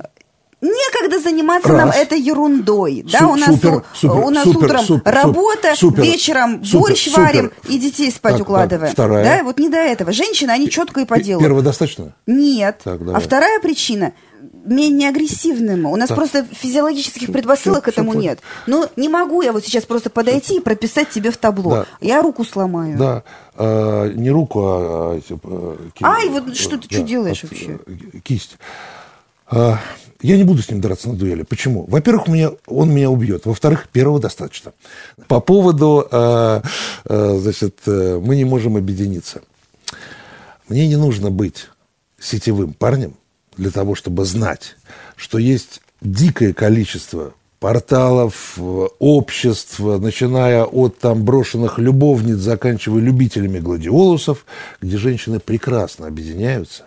некогда 0.63 1.19
заниматься 1.19 1.69
Раз. 1.69 1.77
нам 1.77 1.89
этой 1.89 2.19
ерундой. 2.19 3.05
Да, 3.11 3.19
Су- 3.19 3.29
у 3.29 3.35
нас, 3.35 3.49
супер, 3.49 3.83
супер, 3.93 4.17
у 4.17 4.29
нас 4.29 4.43
супер, 4.43 4.65
утром 4.65 4.85
супер, 4.85 5.11
работа, 5.11 5.75
супер, 5.75 6.03
вечером 6.03 6.63
супер, 6.63 6.79
борщ 6.79 7.05
супер. 7.05 7.19
варим 7.19 7.51
и 7.67 7.77
детей 7.77 8.11
спать 8.11 8.33
так, 8.33 8.41
укладываем. 8.41 8.87
Так, 8.87 8.93
вторая. 8.93 9.23
Да, 9.23 9.43
вот 9.43 9.59
не 9.59 9.69
до 9.69 9.77
этого. 9.77 10.11
Женщины, 10.11 10.51
они 10.51 10.69
четко 10.69 11.01
и 11.01 11.05
по 11.05 11.19
делу. 11.19 11.41
Первая 11.41 11.63
достаточно? 11.63 12.13
Нет. 12.25 12.79
Так, 12.83 13.01
а 13.13 13.19
вторая 13.19 13.59
причина 13.59 14.13
менее 14.65 15.09
агрессивным. 15.09 15.85
У 15.85 15.95
нас 15.95 16.07
так. 16.07 16.17
просто 16.17 16.45
физиологических 16.45 17.23
все, 17.23 17.31
предпосылок 17.31 17.83
все, 17.83 17.91
к 17.91 17.93
этому 17.93 18.11
все 18.11 18.19
нет. 18.19 18.39
Ну, 18.65 18.87
не 18.95 19.09
могу 19.09 19.41
я 19.41 19.51
вот 19.51 19.65
сейчас 19.65 19.85
просто 19.85 20.09
подойти 20.09 20.57
и 20.57 20.59
прописать 20.59 21.09
тебе 21.09 21.31
в 21.31 21.37
табло. 21.37 21.71
Да. 21.71 21.85
Я 21.99 22.21
руку 22.21 22.43
сломаю. 22.45 22.97
Да. 22.97 23.23
А, 23.55 24.09
не 24.09 24.31
руку, 24.31 24.61
а... 24.63 25.19
а, 25.43 25.77
а 26.01 26.15
Ай, 26.15 26.29
вот 26.29 26.55
что 26.55 26.77
ты 26.77 26.87
да, 26.87 26.95
что 26.95 27.03
делаешь 27.03 27.43
вообще? 27.43 27.79
Кисть. 28.23 28.57
А, 29.47 29.79
я 30.23 30.37
не 30.37 30.45
буду 30.45 30.61
с 30.61 30.69
ним 30.71 30.79
драться 30.79 31.09
на 31.09 31.15
дуэли. 31.15 31.43
Почему? 31.43 31.85
Во-первых, 31.87 32.29
меня, 32.29 32.51
он 32.65 32.91
меня 32.91 33.09
убьет. 33.09 33.45
Во-вторых, 33.45 33.89
первого 33.91 34.21
достаточно. 34.21 34.71
По 35.27 35.41
поводу, 35.41 36.07
э, 36.09 36.61
э, 37.05 37.37
значит, 37.41 37.79
э, 37.85 38.21
мы 38.23 38.37
не 38.37 38.45
можем 38.45 38.77
объединиться. 38.77 39.41
Мне 40.69 40.87
не 40.87 40.95
нужно 40.95 41.29
быть 41.29 41.67
сетевым 42.17 42.73
парнем 42.73 43.15
для 43.57 43.69
того, 43.69 43.95
чтобы 43.95 44.23
знать, 44.23 44.77
что 45.17 45.37
есть 45.37 45.81
дикое 45.99 46.53
количество 46.53 47.33
порталов, 47.59 48.57
обществ, 48.99 49.79
начиная 49.79 50.63
от 50.63 50.99
там 50.99 51.23
брошенных 51.23 51.79
любовниц, 51.79 52.37
заканчивая 52.37 53.01
любителями 53.01 53.59
гладиолусов, 53.59 54.45
где 54.81 54.97
женщины 54.97 55.41
прекрасно 55.41 56.07
объединяются 56.07 56.85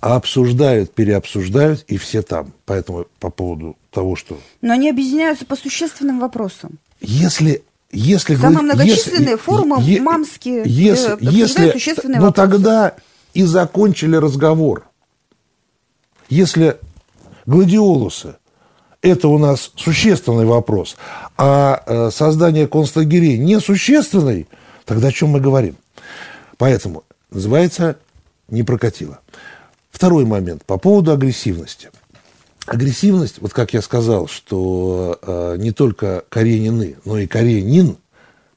а 0.00 0.16
обсуждают, 0.16 0.94
переобсуждают, 0.94 1.84
и 1.88 1.98
все 1.98 2.22
там. 2.22 2.52
Поэтому 2.64 3.06
по 3.18 3.30
поводу 3.30 3.76
того, 3.90 4.16
что... 4.16 4.38
Но 4.62 4.72
они 4.72 4.90
объединяются 4.90 5.44
по 5.44 5.56
существенным 5.56 6.20
вопросам. 6.20 6.78
Если 7.00 7.62
если 7.92 8.36
Самые 8.36 8.62
многочисленные 8.62 9.32
если, 9.32 9.36
форумы 9.36 9.82
е, 9.82 10.00
мамские 10.00 10.62
если, 10.64 11.16
если, 11.20 11.72
существенные 11.72 12.20
ну, 12.20 12.26
вопросы. 12.26 12.52
тогда 12.52 12.94
и 13.34 13.42
закончили 13.42 14.14
разговор. 14.14 14.86
Если 16.28 16.76
гладиолусы– 17.46 18.36
это 19.02 19.26
у 19.26 19.38
нас 19.38 19.72
существенный 19.74 20.44
вопрос, 20.44 20.96
а 21.36 21.82
э, 21.84 22.10
создание 22.12 22.68
концлагерей 22.68 23.38
несущественный, 23.38 24.46
тогда 24.84 25.08
о 25.08 25.12
чем 25.12 25.30
мы 25.30 25.40
говорим? 25.40 25.76
Поэтому 26.58 27.02
называется 27.30 27.98
«не 28.48 28.62
прокатило». 28.62 29.18
Второй 30.00 30.24
момент 30.24 30.64
по 30.64 30.78
поводу 30.78 31.12
агрессивности. 31.12 31.90
Агрессивность, 32.64 33.38
вот 33.42 33.52
как 33.52 33.74
я 33.74 33.82
сказал, 33.82 34.28
что 34.28 35.18
э, 35.20 35.56
не 35.58 35.72
только 35.72 36.24
Каренины, 36.30 36.96
но 37.04 37.18
и 37.18 37.26
Каренин 37.26 37.98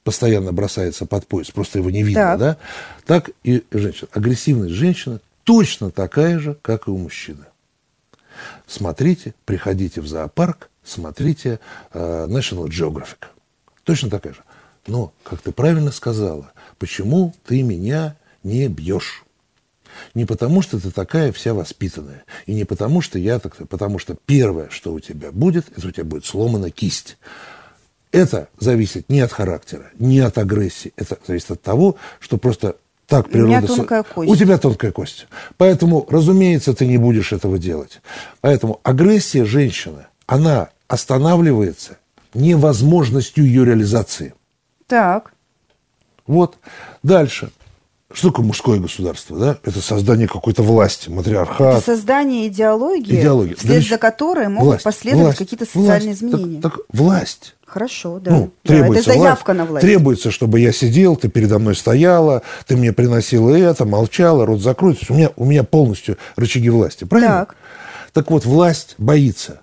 постоянно 0.04 0.54
бросается 0.54 1.04
под 1.04 1.26
пояс, 1.26 1.50
просто 1.50 1.80
его 1.80 1.90
не 1.90 2.02
видно, 2.02 2.22
так. 2.22 2.38
да? 2.38 2.56
Так 3.04 3.30
и 3.42 3.62
женщина. 3.72 4.08
Агрессивность 4.14 4.72
женщины 4.72 5.20
точно 5.42 5.90
такая 5.90 6.38
же, 6.38 6.56
как 6.62 6.88
и 6.88 6.90
у 6.90 6.96
мужчины. 6.96 7.44
Смотрите, 8.66 9.34
приходите 9.44 10.00
в 10.00 10.08
зоопарк, 10.08 10.70
смотрите 10.82 11.60
э, 11.92 12.26
National 12.26 12.68
Geographic. 12.68 13.26
Точно 13.82 14.08
такая 14.08 14.32
же. 14.32 14.40
Но, 14.86 15.12
как 15.22 15.42
ты 15.42 15.52
правильно 15.52 15.92
сказала, 15.92 16.52
почему 16.78 17.34
ты 17.44 17.62
меня 17.62 18.16
не 18.42 18.66
бьешь? 18.68 19.23
Не 20.14 20.24
потому, 20.24 20.62
что 20.62 20.80
ты 20.80 20.90
такая 20.90 21.32
вся 21.32 21.54
воспитанная. 21.54 22.24
И 22.46 22.54
не 22.54 22.64
потому, 22.64 23.00
что 23.00 23.18
я 23.18 23.38
такая. 23.38 23.66
Потому 23.66 23.98
что 23.98 24.16
первое, 24.26 24.68
что 24.70 24.92
у 24.92 25.00
тебя 25.00 25.32
будет, 25.32 25.66
это 25.76 25.88
у 25.88 25.90
тебя 25.90 26.04
будет 26.04 26.24
сломана 26.24 26.70
кисть. 26.70 27.16
Это 28.12 28.48
зависит 28.58 29.08
не 29.08 29.20
от 29.20 29.32
характера, 29.32 29.90
не 29.98 30.20
от 30.20 30.38
агрессии. 30.38 30.92
Это 30.96 31.18
зависит 31.26 31.50
от 31.50 31.62
того, 31.62 31.96
что 32.20 32.38
просто 32.38 32.76
так 33.06 33.28
природа... 33.28 33.44
У 33.44 33.48
меня 33.48 33.62
тонкая 33.62 34.02
кость. 34.02 34.30
У 34.30 34.36
тебя 34.36 34.58
тонкая 34.58 34.92
кость. 34.92 35.26
Поэтому, 35.56 36.06
разумеется, 36.08 36.74
ты 36.74 36.86
не 36.86 36.96
будешь 36.96 37.32
этого 37.32 37.58
делать. 37.58 38.00
Поэтому 38.40 38.80
агрессия 38.82 39.44
женщины, 39.44 40.06
она 40.26 40.70
останавливается 40.88 41.98
невозможностью 42.34 43.44
ее 43.44 43.64
реализации. 43.64 44.34
Так. 44.86 45.32
Вот. 46.26 46.56
Дальше. 47.02 47.50
Что 48.14 48.28
такое 48.28 48.46
мужское 48.46 48.78
государство? 48.78 49.36
Да? 49.36 49.58
Это 49.64 49.80
создание 49.80 50.28
какой-то 50.28 50.62
власти, 50.62 51.08
матриархат. 51.08 51.78
Это 51.78 51.84
создание 51.84 52.46
идеологии, 52.46 53.20
идеологии. 53.20 53.54
вслед 53.54 53.82
да, 53.82 53.88
за 53.88 53.98
которой 53.98 54.48
могут 54.48 54.66
власть, 54.66 54.84
последовать 54.84 55.36
какие-то 55.36 55.66
социальные 55.66 56.14
власть, 56.14 56.22
изменения. 56.22 56.60
Так, 56.60 56.76
так, 56.76 56.82
власть. 56.92 57.56
Хорошо, 57.66 58.20
да. 58.20 58.30
Ну, 58.30 58.50
требуется 58.62 59.06
да, 59.06 59.12
это 59.14 59.20
заявка 59.20 59.48
власть, 59.48 59.58
на 59.58 59.64
власть. 59.66 59.84
Требуется, 59.84 60.30
чтобы 60.30 60.60
я 60.60 60.72
сидел, 60.72 61.16
ты 61.16 61.28
передо 61.28 61.58
мной 61.58 61.74
стояла, 61.74 62.42
ты 62.68 62.76
мне 62.76 62.92
приносила 62.92 63.52
это, 63.52 63.84
молчала, 63.84 64.46
рот 64.46 64.60
закрой. 64.60 64.96
у 65.08 65.14
меня, 65.14 65.30
у 65.34 65.44
меня 65.44 65.64
полностью 65.64 66.16
рычаги 66.36 66.70
власти. 66.70 67.02
Правильно? 67.02 67.46
Так. 67.46 67.56
Так 68.12 68.30
вот, 68.30 68.44
власть 68.44 68.94
боится 68.96 69.62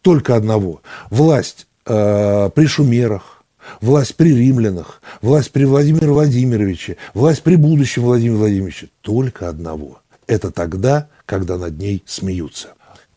только 0.00 0.36
одного. 0.36 0.80
Власть 1.10 1.66
э, 1.86 2.50
при 2.54 2.66
шумерах, 2.66 3.39
власть 3.80 4.16
при 4.16 4.34
римлянах, 4.34 5.02
власть 5.22 5.50
при 5.50 5.64
Владимире 5.64 6.08
Владимировиче, 6.08 6.96
власть 7.14 7.42
при 7.42 7.56
будущем 7.56 8.02
Владимире 8.02 8.36
Владимировиче. 8.36 8.88
Только 9.00 9.48
одного. 9.48 10.00
Это 10.26 10.50
тогда, 10.50 11.08
когда 11.26 11.56
над 11.56 11.78
ней 11.78 12.02
смеются. 12.06 12.68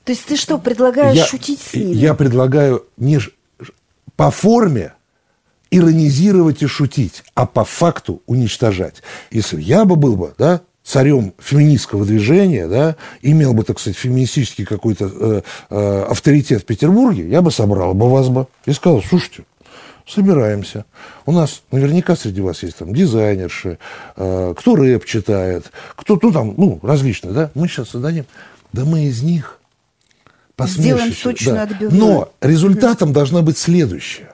То 0.04 0.12
есть 0.12 0.26
ты 0.26 0.36
что, 0.36 0.58
предлагаешь 0.58 1.18
я, 1.18 1.26
шутить 1.26 1.62
с 1.62 1.74
ними? 1.74 1.94
Я 1.94 2.13
предлагаю 2.13 2.86
не 2.98 3.20
по 4.16 4.32
форме 4.32 4.94
иронизировать 5.72 6.62
и 6.62 6.68
шутить, 6.68 7.24
а 7.34 7.46
по 7.46 7.63
факту 7.63 8.22
уничтожать. 8.28 9.02
Если 9.32 9.60
я 9.60 9.86
бы 9.86 9.96
был 9.96 10.16
бы, 10.16 10.34
да, 10.38 10.62
царем 10.84 11.34
феминистского 11.39 12.06
движения, 12.06 12.68
да, 12.68 12.96
имел 13.22 13.54
бы, 13.54 13.63
так 13.63 13.80
сказать, 13.80 13.98
феминистический 13.98 14.66
какой-то 14.66 15.10
э, 15.12 15.42
э, 15.70 16.06
авторитет 16.10 16.62
в 16.62 16.66
Петербурге, 16.66 17.28
я 17.28 17.42
бы 17.42 17.52
собрал 17.52 17.94
бы 17.94 18.10
вас 18.10 18.28
бы 18.28 18.48
и 18.66 18.74
сказал, 18.74 19.02
слушайте, 19.02 19.44
собираемся. 20.08 20.86
У 21.26 21.32
нас 21.32 21.62
наверняка 21.72 22.16
среди 22.16 22.42
вас 22.42 22.63
есть 22.63 22.78
там 22.78 22.94
дизайнерши, 22.94 23.78
э, 24.16 24.54
кто 24.58 24.76
рэп 24.76 25.06
читает, 25.06 25.72
кто 25.96 26.20
ну, 26.22 26.32
там, 26.32 26.54
ну, 26.58 26.80
различные, 26.82 27.34
да. 27.34 27.52
Мы 27.54 27.68
сейчас 27.68 27.89
создадим. 27.89 28.26
Да 28.72 28.86
мы 28.86 29.06
из 29.06 29.22
них 29.22 29.60
Сделаем 30.62 31.13
сочную 31.13 31.56
да. 31.56 31.63
отбивную. 31.63 31.92
Но 32.00 32.32
результатом 32.42 33.10
mm 33.10 33.13
должно 33.13 33.42
быть 33.42 33.58
следующее. 33.58 34.30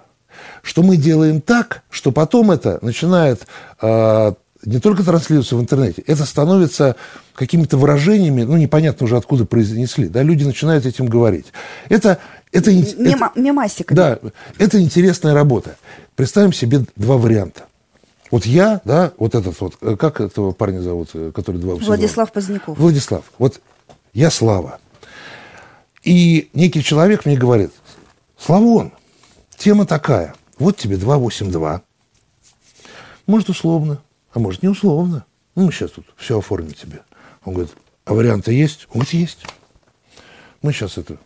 Что 0.61 0.83
мы 0.83 0.97
делаем 0.97 1.41
так, 1.41 1.83
что 1.89 2.11
потом 2.11 2.51
это 2.51 2.79
начинает 2.81 3.47
э, 3.81 4.33
не 4.65 4.79
только 4.79 5.03
транслироваться 5.03 5.55
в 5.55 5.61
интернете, 5.61 6.03
это 6.05 6.25
становится 6.25 6.95
какими-то 7.33 7.77
выражениями, 7.77 8.43
ну, 8.43 8.57
непонятно 8.57 9.05
уже 9.05 9.15
откуда 9.15 9.45
произнесли, 9.45 10.09
да, 10.09 10.21
люди 10.21 10.43
начинают 10.43 10.85
этим 10.85 11.05
говорить. 11.05 11.47
Это, 11.87 12.19
это, 12.51 12.71
Мема, 12.71 13.31
это, 13.33 13.39
мемасика. 13.39 13.95
Да, 13.95 14.19
это 14.57 14.81
интересная 14.81 15.33
работа. 15.33 15.77
Представим 16.15 16.53
себе 16.53 16.85
два 16.95 17.17
варианта. 17.17 17.63
Вот 18.31 18.45
я, 18.45 18.81
да, 18.85 19.11
вот 19.17 19.35
этот 19.35 19.59
вот, 19.59 19.75
э, 19.81 19.95
как 19.95 20.21
этого 20.21 20.51
парня 20.51 20.81
зовут, 20.81 21.09
э, 21.13 21.31
который 21.33 21.57
два 21.57 21.75
Владислав 21.75 22.31
Поздняков. 22.31 22.77
Владислав. 22.77 23.23
Вот 23.39 23.59
я 24.13 24.29
Слава. 24.29 24.79
И 26.03 26.49
некий 26.53 26.83
человек 26.83 27.25
мне 27.25 27.37
говорит, 27.37 27.71
Славон, 28.37 28.93
тема 29.57 29.85
такая. 29.85 30.35
Вот 30.57 30.77
тебе 30.77 30.97
282. 30.97 31.81
Может, 33.27 33.49
условно, 33.49 34.01
а 34.33 34.39
может, 34.39 34.63
не 34.63 34.69
условно. 34.69 35.25
Ну, 35.55 35.65
мы 35.65 35.71
сейчас 35.71 35.91
тут 35.91 36.05
все 36.15 36.39
оформим 36.39 36.73
тебе. 36.73 37.01
Он 37.43 37.53
говорит, 37.53 37.73
а 38.05 38.13
варианты 38.13 38.53
есть? 38.53 38.87
Он 38.89 39.01
говорит, 39.01 39.13
есть. 39.13 39.45
Мы 40.61 40.73
сейчас 40.73 40.97
это, 40.97 41.17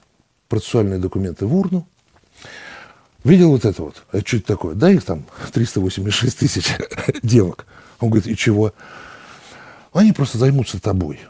процессуальные 0.54 1.00
документы 1.00 1.48
в 1.48 1.56
урну. 1.56 1.88
Видел 3.24 3.50
вот 3.50 3.66
это 3.66 3.82
вот? 3.82 4.04
Это 4.12 4.28
что 4.28 4.38
это 4.38 4.46
такое? 4.46 4.76
Да, 4.76 4.92
их 4.92 5.04
там 5.04 5.26
386 5.52 6.38
тысяч 6.38 6.68
девок. 7.24 7.66
Он 8.00 8.10
говорит, 8.10 8.28
и 8.28 8.38
чего? 8.38 8.72
Они 9.94 10.12
просто 10.12 10.38
займутся 10.38 10.80
тобой 10.80 11.22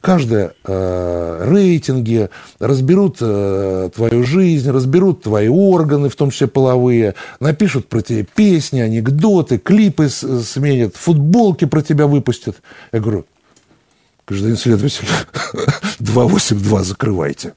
каждое 0.00 0.54
э, 0.64 1.44
рейтинги, 1.50 2.30
разберут 2.60 3.16
э, 3.20 3.90
твою 3.94 4.24
жизнь, 4.24 4.70
разберут 4.70 5.24
твои 5.24 5.48
органы, 5.48 6.08
в 6.08 6.16
том 6.16 6.30
числе 6.30 6.46
половые, 6.46 7.16
напишут 7.40 7.88
про 7.88 8.00
тебя 8.00 8.24
песни, 8.24 8.78
анекдоты, 8.78 9.58
клипы 9.58 10.08
сменят, 10.08 10.94
футболки 10.94 11.64
про 11.64 11.82
тебя 11.82 12.06
выпустят. 12.06 12.62
Я 12.92 13.00
говорю, 13.00 13.26
гражданин 14.28 14.56
следователь, 14.56 15.08
282 15.98 16.84
закрывайте. 16.84 17.54